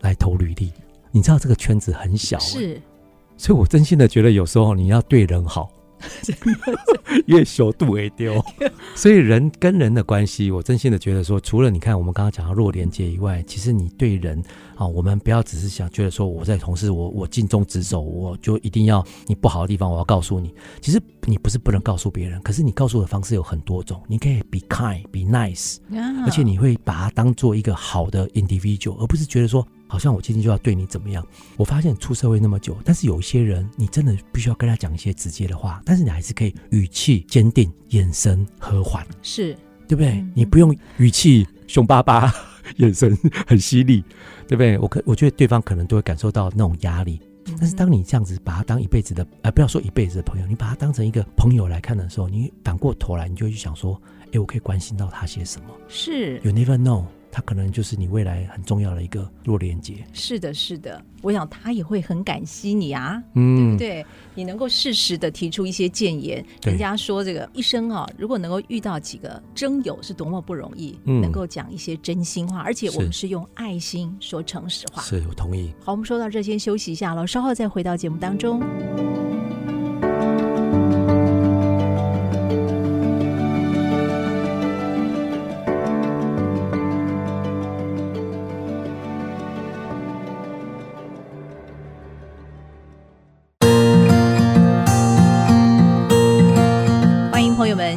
[0.00, 0.70] 来投履历。
[1.10, 2.80] 你知道这个圈子很小，是，
[3.38, 5.70] 所以我真心的觉得有时候你要对人好。
[7.26, 8.42] 越修度为丢，
[8.94, 14.42] 所以人跟人的关系，我真心的觉得说，除了你看我们刚刚讲到弱连接以外，其实你对人
[14.76, 20.54] 啊，我们不要只是想觉得说我在同事，我我尽忠职守，我就一定要你不好的地方，我要告诉你。
[20.80, 25.78] 其实你不是不能告诉别人，可是你告诉的方式有很多种，你可以 be kind, be nice，
[26.24, 29.66] 而且你会把它当做一个好的 individual，而不是觉得说。
[29.88, 31.26] 好像我今天就要对你怎么样？
[31.56, 39.56] 我发现出社会那么久，但是有一些人，你真的必须要跟他讲一些直接的话，但是你还是可以语气坚定，眼神和缓，是
[39.88, 40.12] 对不对？
[40.12, 42.32] 嗯、你不用语气凶巴巴，
[42.76, 44.02] 眼神很犀利，
[44.48, 44.76] 对不对？
[44.78, 47.20] 我可我觉得对方可能都会感受到那种压力。
[47.60, 55.68] 但是当你这样子把他当一辈子的，呃，不要说一辈子的朋友，你把他当成一个朋友来看的时候，你反过头来，你就会去想说，哎，我可以关心到他些什么？
[55.86, 57.04] 是，You never know。
[57.36, 60.02] 他可能就是你未来很重要的一个弱连接。
[60.14, 64.06] 是的，是的，我想他也会很感激你啊，嗯，对不对？
[64.34, 66.42] 你能够适时的提出一些建言。
[66.62, 70.98] 人家说这个一生啊，如果能够遇到几个真友，是多么不容易。
[71.04, 75.02] 嗯，能够讲一些真心话，而且我们是用爱心说诚实话。
[75.02, 75.74] 是，我同意。
[75.84, 78.62] 好，我们说到这，先休息一下了，稍后再回到节目当中。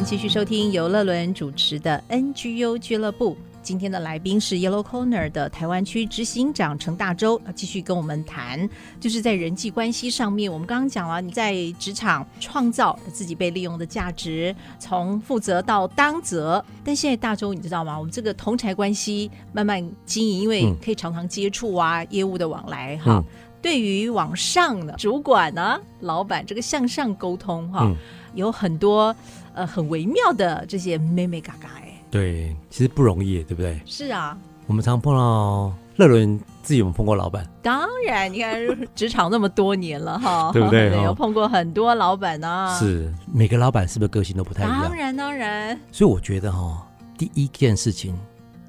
[0.04, 3.38] 继续收听由乐伦主持的 NGU 俱乐部。
[3.62, 8.68] 今天的来宾是 Yellow Corner 的台湾区执行长陈大洲，继续跟我们谈，
[9.00, 10.52] 就是在人际关系上面。
[10.52, 16.64] 我们刚刚讲了，你在职场创造自己被利用的价值，从负责到当责。
[16.84, 17.98] 但现在大洲，你知道吗？
[18.00, 23.24] 我们这个同侪关系慢慢经营，因为可以常常接触啊，业务的往来哈。
[23.62, 27.92] 对于往上的主管呢、啊，老板这个向上沟通哈，
[28.34, 29.16] 有很多。
[29.56, 33.82] 呃，很微妙的这些妹妹嘎嘎哎，对，其实不容易，对不对？
[33.84, 37.46] 是啊，我们常碰到乐伦自己有没有碰过老板？
[37.62, 38.62] 当然，你看
[38.96, 40.92] 职场那么多年了哈， 对不对？
[41.04, 42.80] 有碰过很多老板呢、啊。
[42.80, 44.84] 是每个老板是不是个性都不太一样？
[44.84, 45.78] 当然，当然。
[45.92, 48.18] 所以我觉得哈，第一件事情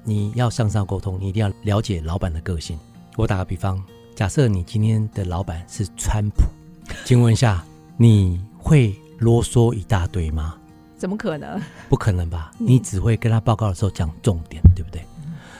[0.03, 2.77] 你要向上沟通，你一定要了解老板的个性。
[3.15, 3.81] 我打个比方，
[4.21, 6.43] 假设你今天的老板是川普，
[7.05, 7.65] 请问一下，
[7.97, 10.55] 你会啰嗦一大堆吗？
[10.95, 11.59] 怎么可能？
[11.89, 12.51] 不可能吧？
[12.59, 15.03] 你只会跟他报告的时候讲重点，对不对？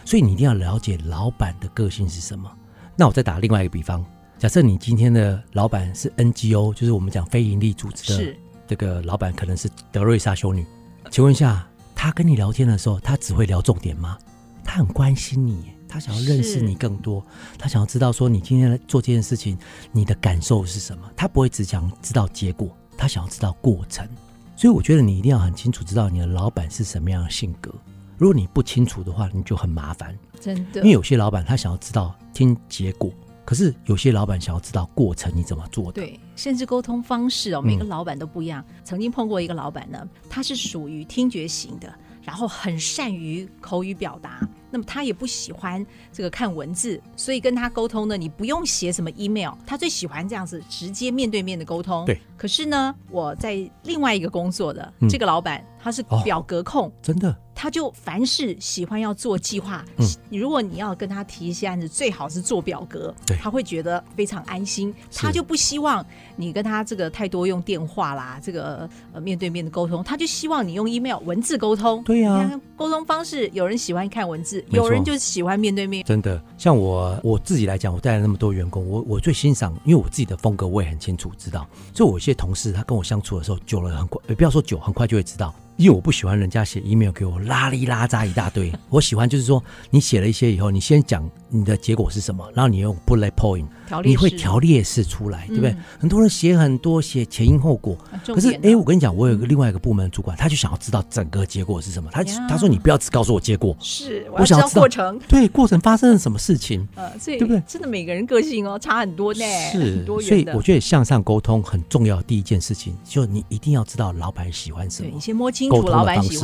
[0.06, 2.48] 所以你一定要了解老板的个性是什么。
[2.96, 4.06] 那我再打另外一个比方，
[4.38, 8.36] 假设你今天的老板是 NGO，就是我们讲非营利组织的
[8.68, 10.64] 这个老板，可能是德瑞莎修女。
[11.10, 14.20] 请问一下，他跟你聊天的时候，他只会聊重点吗？
[14.64, 17.22] 他很关心你，他想要认识你更多，
[17.60, 19.58] 他想要知道说你今天做这件事情，
[19.92, 21.12] 你的感受是什么？
[21.18, 24.08] 他不会只想知道结果，他想要知道过程。
[24.56, 27.74] 所以我觉得你一定要很清楚知道你的老板是什么样的性格。
[28.18, 30.18] 如果你不清楚的话，你就很麻烦。
[30.40, 33.12] 真的，因为有些老板他想要知道听结果，
[33.44, 35.94] 可是有些老板想要知道过程你怎么做的。
[35.94, 38.64] 对，甚至沟通方式哦，每个老板都不一样。
[38.70, 44.48] 嗯，曾经碰过一个老板呢，他是属于听觉型的，然后很善于口语表达。
[44.72, 52.06] 那么他也不喜欢这个看文字，所以跟他沟通呢，你不用写什么 email，他最喜欢这样子直接面对面的沟通。
[52.06, 52.20] 对。
[52.38, 57.36] 可是呢，我在另外一个工作的这个老板，嗯、他是表格控，哦、真的。
[57.62, 59.86] 他就凡事喜欢要做计划。
[59.98, 60.06] 嗯。
[60.32, 64.92] 如果你要跟他提一些案子，最好是做表格，对，他会觉得非常安心。
[65.14, 66.04] 他就不希望
[66.36, 72.02] 你跟他这个太多用电话啦，这个呃面对面的沟通，他就希望你用 email 文字沟通。
[72.04, 72.60] 对呀、啊。
[72.76, 74.66] 沟通方式，有人喜欢看文字。
[74.72, 76.42] 有人就喜欢面对面，真的。
[76.58, 81.68] 像我我自己来讲，我带了那么多员工，我我最欣赏，因为我自己的风格我也很清楚知道。
[81.94, 85.54] 所以，我有些同事他跟我相处的时候，久了很快，也不要说久，很快就会知道。
[85.82, 93.66] 因为我不喜欢人家写 email 给我拉里拉扎一大堆， 我喜欢就是说，你写了一些以后，你先讲你的结果是什么，然后你用 bullet point，
[94.04, 95.72] 你会条列式出来，对不对？
[95.72, 102.12] 嗯、很多人写很多，写前因后果，可是哎，我跟你讲，我有个另外一个部门的主管，他就想要知道整个结果是什么。
[102.14, 107.60] 他他说你不要只告诉我结果，是我想要知道过程，对过程发生了什么事情，呃，所以对不对？
[107.68, 115.71] 真的每个人个性哦差很多呢，是，所以我觉得向上沟通很重要的第一件事情，就你一定要知道老板喜欢什么，对，你先摸清。
[115.72, 116.40] 沟通的方式，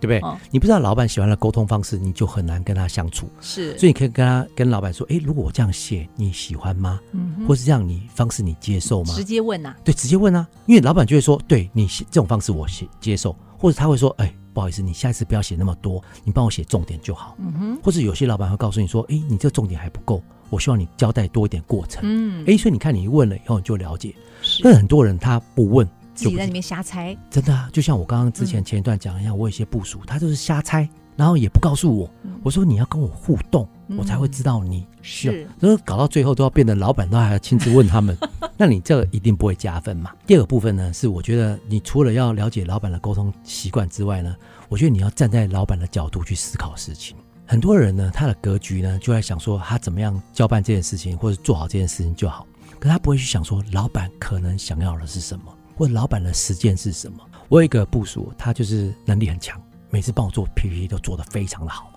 [0.00, 0.20] 对不对？
[0.20, 3.28] 哦、你不知道老板喜欢的沟通方式，你就很难跟他相处。
[3.40, 7.00] 是，所以你可以跟他跟老板说：“哎，如果我这样写，你喜欢吗？
[7.12, 17.78] 嗯哼，或是这样你方式你接受吗？”直接问啊，对，直接问啊，因为老板就会说：“对你这种方式我写接受。”或者他会说：“哎，不好意思，你下一次不要写那么多，你帮我写重点就好。”嗯哼。
[17.82, 22.44] 或者有些老板会告诉你说：“哎，你这重点还不够，我希望你交代多一点过程。”嗯。
[22.46, 24.14] 哎，所以你看，你问了以后你就了解。
[24.42, 24.62] 是。
[24.64, 25.88] 那很多人他不问。
[26.14, 32.10] 自己在里面瞎猜，真的啊，就像我刚刚之前前一段讲一样，我有些部署，他就是瞎猜，然后也不告诉我。
[32.42, 35.34] 我说你要跟我互动，我才会知道你需要。
[35.60, 38.16] 所以搞到最后都要变得老板，都还要亲自问他们，
[38.58, 40.12] 那你这个一定不会加分嘛。
[40.26, 44.36] 第二个部分呢，是我觉得你除了要了解老板的沟通习惯之外呢，
[44.68, 47.16] 我觉得你要站在老板的角度去思考事情。
[47.46, 52.46] 很多人呢，他的格局呢，就在想说他怎么样交办这件事情，或者做好这件事情就好，
[52.78, 55.44] 可他不会去想说老板可能想要的是什么。
[55.82, 57.18] 或老板的实践是什么？
[57.48, 59.60] 我有一个部署，他就是能力很强，
[59.90, 61.90] 每次帮我做 PPT 都做得非常的好。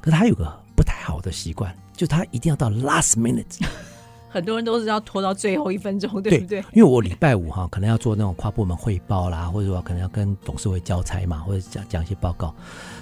[0.00, 3.64] 可是他有个不太好的习惯，就是他一定要到 last minute。
[4.28, 6.60] 很多人都是要拖到最后一分钟，对不对？
[6.60, 12.52] 对，因为我礼拜五哈可能要做那种跨部门汇报啦，或者说可能要跟董事会交差嘛，或者讲讲一些报告。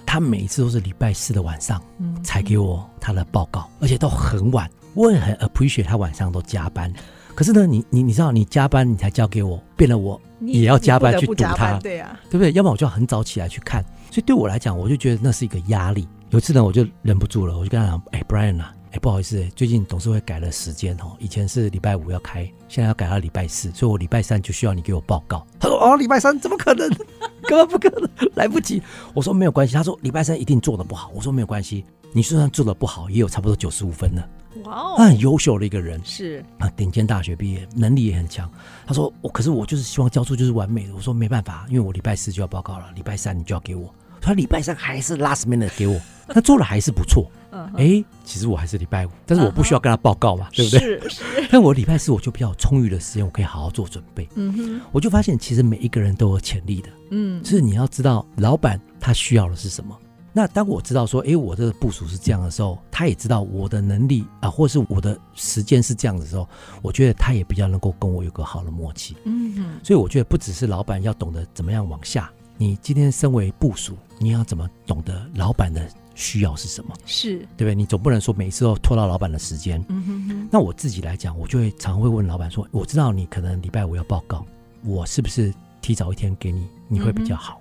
[0.04, 1.82] 他每一次都是礼拜四的晚上
[2.22, 4.70] 才给我他的报告，而且都很晚。
[4.92, 6.92] 我也很 appreciate 他晚上都加班。
[7.36, 12.50] 可是呢，你你你知道，你加班你才交给我，变了我也要加班去读它，对啊，对不对？
[12.52, 16.08] 要不然我就要很早起来去看，所以对我来讲，我就觉得那是一个压力。
[16.30, 26.88] 有一次呢，我就忍不住了，我就跟他讲：“哎，Brian 啊，哎，不好意思，最近董事会改了时间哦，以前是礼拜五要开，现在要改到礼拜四，所以我礼拜三就需要你给我报告。”他说：“哦，礼拜三怎么可能？
[27.46, 28.82] 根本不可能，来不及。”
[29.14, 34.28] 我说：“没有关系。”他说：“礼拜三一定做的不好。”我说：“没有关系，你就算做的不好，也有差不多九十五分了。”
[34.64, 38.50] 哇哦，他很优秀的一个人，是啊，顶尖大学毕业，能力也很强。
[38.86, 40.94] 他说我，可是我就是希望交出就是完美的。
[40.94, 43.92] 我说没办法，因为我礼拜四就要报告了，礼拜三你就要给我。
[44.20, 47.30] 他礼拜三还是 last minute 给我， 他做的还是不错。
[47.52, 50.80] 嗯，哎，其实我还是礼拜五，但是我不需要跟他报告嘛，对不对？
[50.80, 51.22] 是是。
[51.50, 54.28] 但我礼拜四我就比较充裕的时间，我可以好好做准备。
[54.34, 56.88] 嗯哼，我就发现其实每一个人都有潜力的。
[57.10, 59.96] 嗯，就是你要知道老板他需要的是什么。
[60.36, 66.46] 那当我知道说，哎，我这个部署是这样的时候，他也知道我的能力啊，或是我的时间是这样的时候，
[66.82, 69.16] 我觉得他也比较能够跟我有个好的默契。
[69.24, 76.94] 嗯哼，所以我觉得不只是老板要懂得怎么样往下，你今天身为部署，你要怎么懂得老板的需要是什么？
[77.06, 77.74] 是对不对？
[77.74, 79.82] 你总不能说每次都拖到老板的时间。
[79.88, 80.48] 嗯哼哼。
[80.52, 84.44] 那我自己来讲，我就会常会问老板说，我知道你可能礼拜五要报告，
[84.84, 87.58] 我是不是提早一天给你，你会比较好？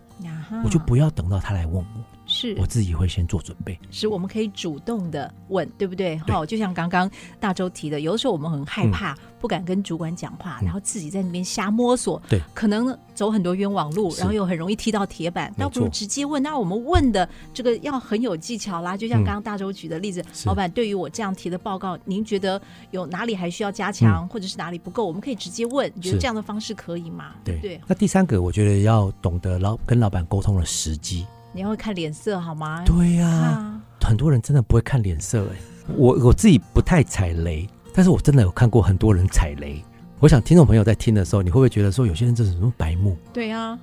[0.51, 2.14] 嗯、我就不要等到他来问我。
[2.36, 6.17] 是我自己会先做准备，是我们可以主动的问，对不对？
[6.27, 7.09] 好，就像刚刚
[7.39, 15.53] 大周提的，有的时候我们很害怕，不敢跟主管讲话，然后自己在那边瞎摸索，对，可能走很多冤枉路，然后又很容易踢到铁板。
[15.57, 16.43] 倒不如直接问。
[16.43, 22.61] 那我们问的这个要很有技巧啦，就像刚刚大周举的例子，老板对于我这样提的报告，您觉得
[22.91, 25.05] 有哪里还需要加强，或者是哪里不够？
[25.05, 27.31] 我们可以直接问，你觉得这样的方式可以吗？
[27.45, 27.79] 对对。
[27.88, 31.25] 那第三个，我觉得要懂得老跟老板沟通的时机。
[31.56, 32.84] 你要会看脸色好吗？
[32.86, 35.56] 对呀、很多人真的不会看脸色哎。
[35.95, 39.82] 我我自己不太踩雷，但是我真的有看过很多人踩雷。
[40.20, 43.16] 我想听众朋友在听的时候，你会不会觉得说有些人这是什么白目？
[43.32, 43.80] 对呀、啊，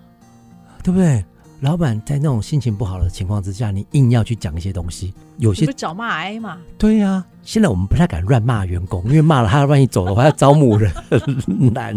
[0.85, 1.25] 对不对？
[1.63, 6.59] 老板在那种心情不好的情况之下，你硬要去讲一些东西，有些找骂挨嘛。
[6.77, 11.97] 对呀、啊，现在我们不太敢乱骂员工，因为骂了他万一走了，我还要招募人 很难。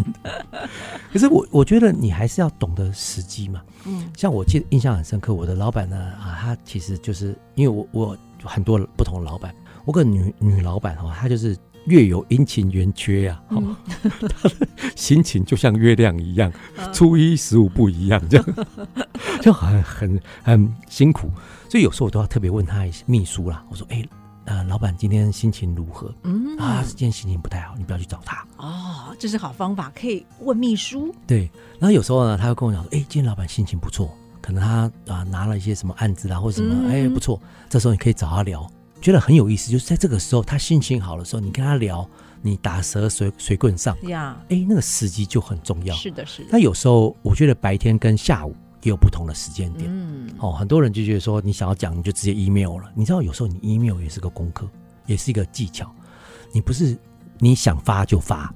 [1.12, 3.60] 可是我我觉得你还是要懂得时机嘛。
[3.86, 9.52] 嗯，像我记得印象很深刻，我的老板呢啊，他其实就是因为我我很多不同的老板，
[9.84, 11.58] 我个女女老板哦，她就是。
[11.86, 13.76] 月有阴晴圆缺呀，嗯、
[14.42, 14.58] 他的
[14.96, 18.46] 心情就像月亮一样，嗯、初一十五不一样，这样
[19.42, 21.30] 就很很很辛苦。
[21.70, 24.10] 所以有时候我都要特别问他一秘书啦，我说：“哎、欸，
[24.46, 26.14] 呃，老板今天心情如何？
[26.24, 31.14] 嗯啊，今天心情不太好，你不要去找他。”哦，这是好方法，可以问秘书。
[31.28, 38.66] 对，然后有时候呢，他会跟我讲说：“哎、欸，今天老板心情不错，可能他啊拿了一些什么案子啊，或者什么，哎、嗯欸、不错。”这时候你可以找他聊。
[39.06, 42.10] 觉得很有意思，就是在这个时候，他心情好的时候，你跟他聊，
[42.42, 45.96] 你打蛇随随棍上呀，哎那个时机就很重要。
[45.96, 46.48] 是的，是的。
[46.52, 49.86] 那有时候我觉得白天跟下午也有不同的时间点。
[49.88, 52.92] 嗯，哦，很多人就觉得说，你想要讲，你就直接 email 了。
[52.96, 54.68] 你知道，有时候你 email 也是个功课，
[55.06, 55.88] 也是一个技巧。
[56.52, 56.98] 你不是
[57.38, 58.52] 你想发就发。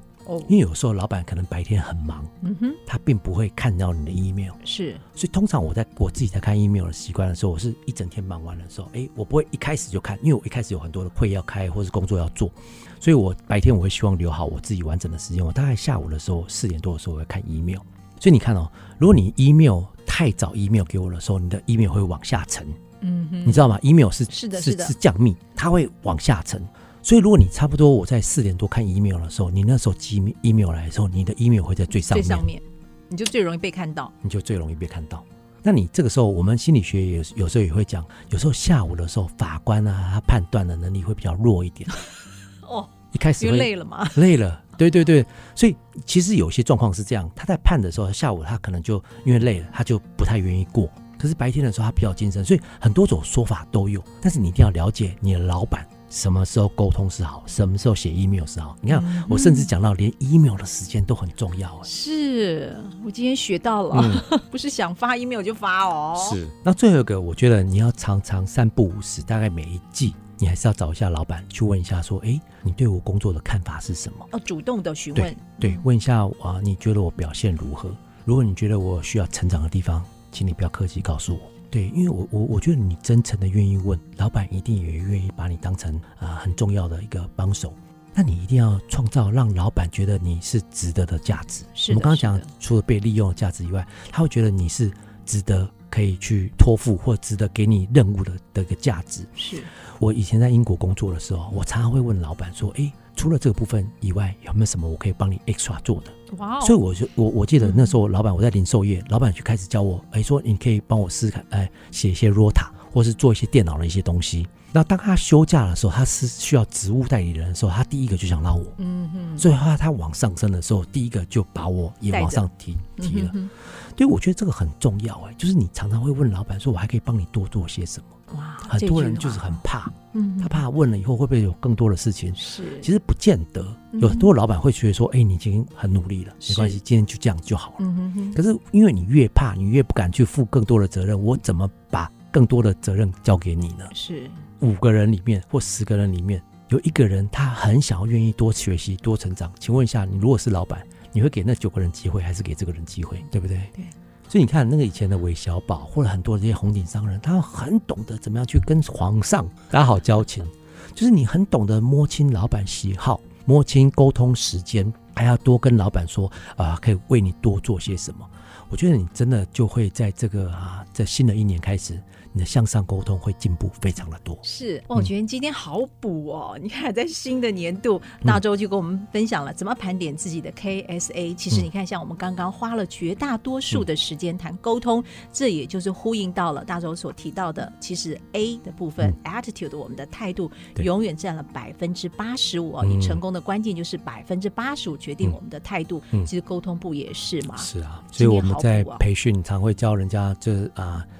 [0.47, 12.51] 因为有时候老板可能白天很忙，嗯哼，他并不会看到你的 email，是，所以通常我在我自己在看 email 的习惯的时候，我是一整天忙完的时候，哎，我不会一开始就看，因为我一开始有很多的会要开或是工作要做，
[12.99, 17.79] 所以我白天我会希望留好我自己完整的时间，我大概下午的时候四点多的时候我会看 email，
[18.19, 19.83] 所以你看哦，如果你 email。
[20.11, 22.67] 太早 email 给我的时候，你的 email 会往下沉。
[23.01, 26.61] 嗯哼，你知道吗？email 是是的，是的，是降密，它会往下沉。
[27.01, 32.61] 所以如果你差不多我在四点多看 email 的时候，你那时候寄 email 来的时候，你的 email 会在最上面，最上面，
[33.07, 35.23] 你就最容易被看到，你就最容易被看到。
[35.63, 41.89] 那你这个时候，我们心理学有有时候也会讲，有时候下午的时候，法官啊，他判断的能力会比较弱一点。
[42.63, 44.07] 哦，一开始会累了嘛？
[44.15, 45.25] 累了，对对对。
[45.55, 45.75] 所以
[46.05, 50.89] 其实有些状况是这样，他在判的时候，下午他可能就因为累了，他就不太愿意过。
[51.17, 54.01] 可是白天的时候，他比较精神，所以很多种说法都有。
[54.21, 55.85] 但是你一定要了解你的老板。
[56.09, 58.75] 什么时候沟通是好，什么时候写 email 是好？
[58.81, 61.79] 你看，嗯、我甚至讲到连 email 的时间都很重要。
[61.83, 64.01] 是我今天学到了，
[64.31, 66.15] 嗯、 不是想发 email 就发哦。
[66.31, 66.47] 是。
[66.63, 74.27] 那最后一个，我觉得你要常常三不五时，大概每一季，你还是要找一下老板去问一下，说，哎，你对我工作的看法是什么？
[74.33, 75.35] 要主动的询问。
[75.59, 77.89] 对，对，问一下啊，你觉得我表现如何？
[78.25, 81.39] 如果你觉得我需要成长的地方，请你不要客气，告诉我。
[81.71, 87.73] 对，因为我我我觉得你真诚的愿意问，老板一定也愿意把你当成啊、呃、很重要的一个帮手。
[88.13, 91.63] 那你一定要创造让老板觉得你是值得的价值。
[91.73, 94.91] 是，我们刚刚讲，除了被利用的价值以外，他会觉得你是
[95.25, 99.25] 值得可以去托付或值得给你任务的的一个价值。
[99.35, 99.63] 是
[99.99, 106.35] 我以前在英国工作的时候，我常常会问老板说：“哎。”除了这个部分以外，有没有什么我可以帮你 extra 做的？
[106.37, 106.65] 哇！Wow.
[106.65, 114.47] 所以我就我我记得那时候老板我在零售业，嗯、老板就开始教我，哎，说你可以帮我试试看，哎，写一些 rota，或是做一些电脑的一些东西。
[114.71, 118.65] 那当他休假的时候，他是需要职务代理人的时候，他第一个就想到我。
[118.77, 119.37] 嗯哼。
[119.37, 123.31] 所以他他往上升的时候，第一个就把我也往上提提了。
[123.33, 123.49] 嗯、
[123.97, 128.05] 对，我觉得这个很重要哎，就是你常常会问老板说，我还可以帮你多做些什么？
[128.35, 132.33] 哇，很多人就是很怕，嗯，他怕问了以后会不会有更多的事情？
[132.35, 137.75] 是，其实不见得，有很多老板会觉得说，哎，你已经很努力了，没关系，今天就这样就好了。
[137.79, 138.33] 嗯哼哼。
[138.33, 143.85] 可是因为你越怕，你越不敢去负更多的责任，我怎么把更多的责任交给你呢？
[143.93, 149.51] 是，五个人里面或十个人里面有一个人，他很想要愿意多学习、多成长。
[149.59, 153.23] 请问一下，你如果是老板，你会给那九个人机会，还是给这个人机会？
[153.31, 153.57] 对不对？
[153.73, 153.83] 对。
[154.29, 160.45] 所以你看，那个以前的韦小宝，或者很多这些红顶商人，他很懂得怎么样去跟皇上打好交情，
[160.93, 168.29] 就是你很懂得摸清老板喜好，摸清沟通时间，还要多跟老板说啊、可以为你多做些什么。
[168.69, 171.99] 我觉得你真的就会在这个啊，在新的一年开始。
[172.31, 174.37] 你的向上沟通会进步非常的多。
[174.43, 176.53] 是，我觉得今天好补哦。
[176.55, 181.35] 嗯、 你看，在新的年度，大周就跟我们分享了怎么盘点自己的 KSA。
[181.35, 185.03] 其实你看，像我们刚刚花了绝大多数的时间谈沟通，嗯、
[185.33, 190.51] 这也就是呼应到了大周所提到的，其实 A 的部分、嗯、attitude，我们的态度
[190.83, 192.81] 永远占了百分之八十五。
[192.83, 196.01] 你成功的关键就是百分之八十五决定我们的态度。
[196.11, 197.57] 嗯、其实沟通不也是吗？
[197.57, 200.71] 是啊，所以我们在培训常会教人家，就是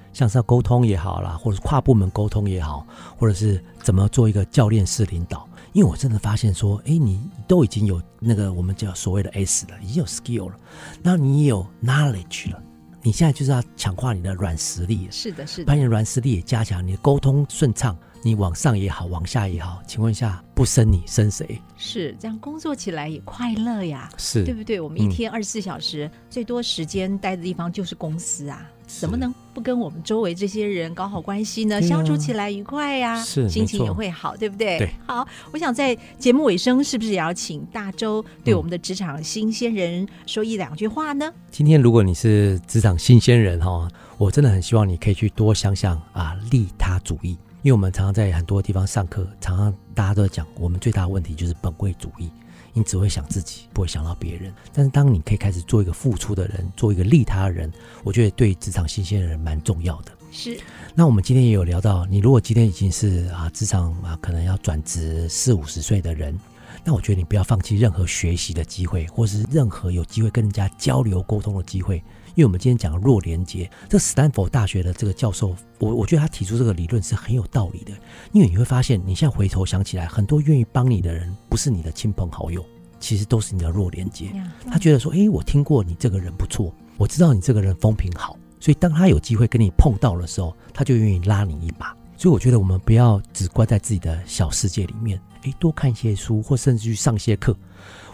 [0.10, 0.14] 啊。
[0.14, 2.86] 向上沟通也好啦，或者是跨部门沟通也好，
[3.18, 5.48] 或者是怎么做一个教练式领导。
[5.72, 10.56] 因为我真的发现说，哎，你都已经有那个我们叫所谓的 S 了，已经有 skill 了，
[11.04, 12.60] 然后你也有 knowledge 了，
[13.04, 15.08] 你现在就是要强化你的软实力。
[15.12, 17.96] 是的，是的，把你的软实力也加强，你的沟通顺畅。
[18.22, 21.62] 你往上也好，往下也好，请问一下，不生你生谁？
[21.78, 24.80] 是这样，工作起来也快乐呀，是对不对？
[24.80, 31.78] 我们一天二十四小时，嗯、最多时间待的地方就是公司啊，怎么能不跟我们周围这些人搞好关系呢？
[31.78, 34.78] 啊、相处起来愉快呀，是心情也会好，对不对？
[34.80, 34.90] 对。
[35.08, 41.26] 好，我想在节目尾声，是不是也要请大周对我们的职场新鲜人说一两句话呢？
[41.26, 47.38] 嗯、今天如果你是职场新鲜人哈，我真的很希望你可以去多想想啊，利他主义。
[47.62, 52.30] 因为我们常常在很多地方上课，常常大家都在讲，我们最大的问题就是本位主义，
[52.72, 54.54] 你只会想自己，不会想到别人。
[54.72, 57.70] 但是当你可以开始做一个付出的人，做一个利他的人，
[58.04, 60.12] 我觉得对职场新鲜的人蛮重要的。
[60.32, 60.58] 是。
[60.96, 66.40] 那我们今天也有聊到，你如果今天已经是啊职场啊可能要转职四五十岁的人，
[66.86, 72.02] 那我觉得你不要放弃任何学习的机会，或是任何有机会跟人家交流沟通的机会。
[72.40, 77.92] 因为我们今天讲弱连接，这斯坦福大学的这个教授，我我觉得他提出这个理论是很有道理的。
[78.32, 82.66] 因为你会发现，你现在回头想起来，很多愿意帮你的人，不是你的亲朋好友，
[82.98, 84.32] 其实都是你的弱连接。
[84.72, 91.94] 他觉得说，诶，我听过你这个人不错，我知道你这个人风评好，所以当他有机会跟你碰到的时候，他就愿意拉你一把。
[92.16, 97.54] 所以我觉得我们不要只关在自己的小世界里面，诶，多看一些书，或甚至去上一些课。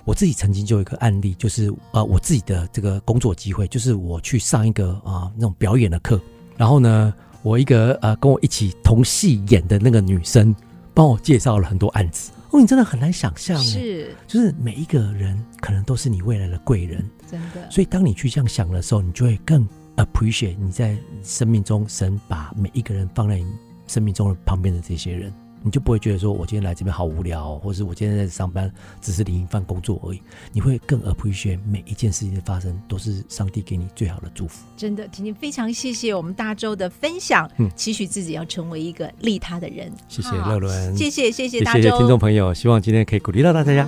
[0.05, 6.21] 我自己曾经就有一个案例，就是呃，我自己的这个工作机会，就是我去上一个啊、呃、那种表演的课，
[6.55, 10.55] 然后呢，我一个呃跟我一起同戏演的那个女生，
[10.93, 12.31] 帮我介绍了很多案子。
[12.51, 17.69] 哦，你真的很难想象，是，就是每一个人可能都是你未来的贵人，真的。
[17.71, 23.47] 所以当你去这样想的时候，你就会更 appreciate 你在生命中神把每一个人放在你
[23.87, 25.33] 生命中的旁边的这些人。
[25.65, 30.21] 你就不会觉得说，我今天来这边好无聊，或者是我今天在上班只是领一份工作而已。
[30.53, 34.63] 你会更 appreciate 每一件事情的发生，都是上帝给你最好的祝福。
[34.77, 39.91] 真的，今天非常谢谢我们大周的分享，嗯，期许自己要成为一个利他的人。
[40.07, 43.87] 谢谢乐伦，谢谢谢谢大洲，谢谢听众朋友，希望今天可以鼓励到大家。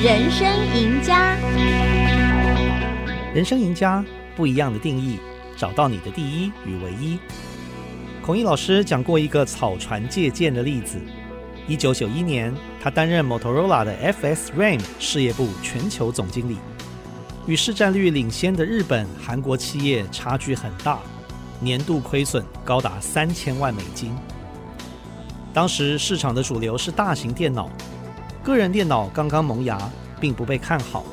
[0.00, 1.36] 人生赢家，
[3.34, 4.04] 人生赢家
[4.36, 5.18] 不一样的定义，
[5.56, 7.18] 找到你的第一与唯一。
[8.24, 10.96] 孔毅老师讲过一个草船借箭的例子。
[11.66, 16.56] 一九九一年，他担任 Motorola 的 FS RAM 事业部全球总经理，
[17.48, 21.00] 与市占率领先的日本、韩国企业差距很大，
[21.58, 24.14] 年度亏损高达三千万美金。
[25.52, 27.68] 当时市场的主流是大型电脑，
[28.44, 31.04] 个人电脑刚刚萌芽，并不被看好。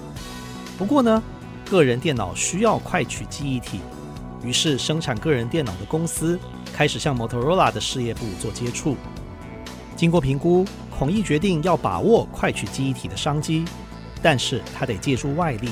[0.77, 1.23] 不过呢，
[1.71, 3.79] 个人电脑需要快取记忆体，
[4.43, 6.39] 于是生产个人电脑的公司。
[6.79, 8.95] 开始向 Motorola 的事业部做接触，
[9.97, 13.65] 经过评估，孔毅决定要把握快取记忆体的商机，
[14.21, 15.71] 但是他得借助外力，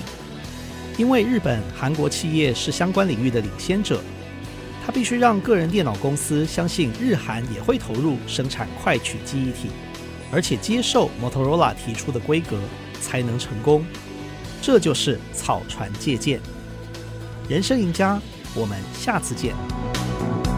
[0.98, 4.02] 因为日本、韩国企业是相关领域的领先者，
[4.86, 9.70] 他必须让个人电脑公司相信日韩也会投入生产快取记忆体，
[10.30, 12.60] 而且接受 Motorola 提出的规格，
[13.00, 13.86] 才能成功。
[14.62, 16.42] 这就是草船借箭。
[17.48, 18.20] 人生赢家，
[18.54, 19.56] 我们下次见。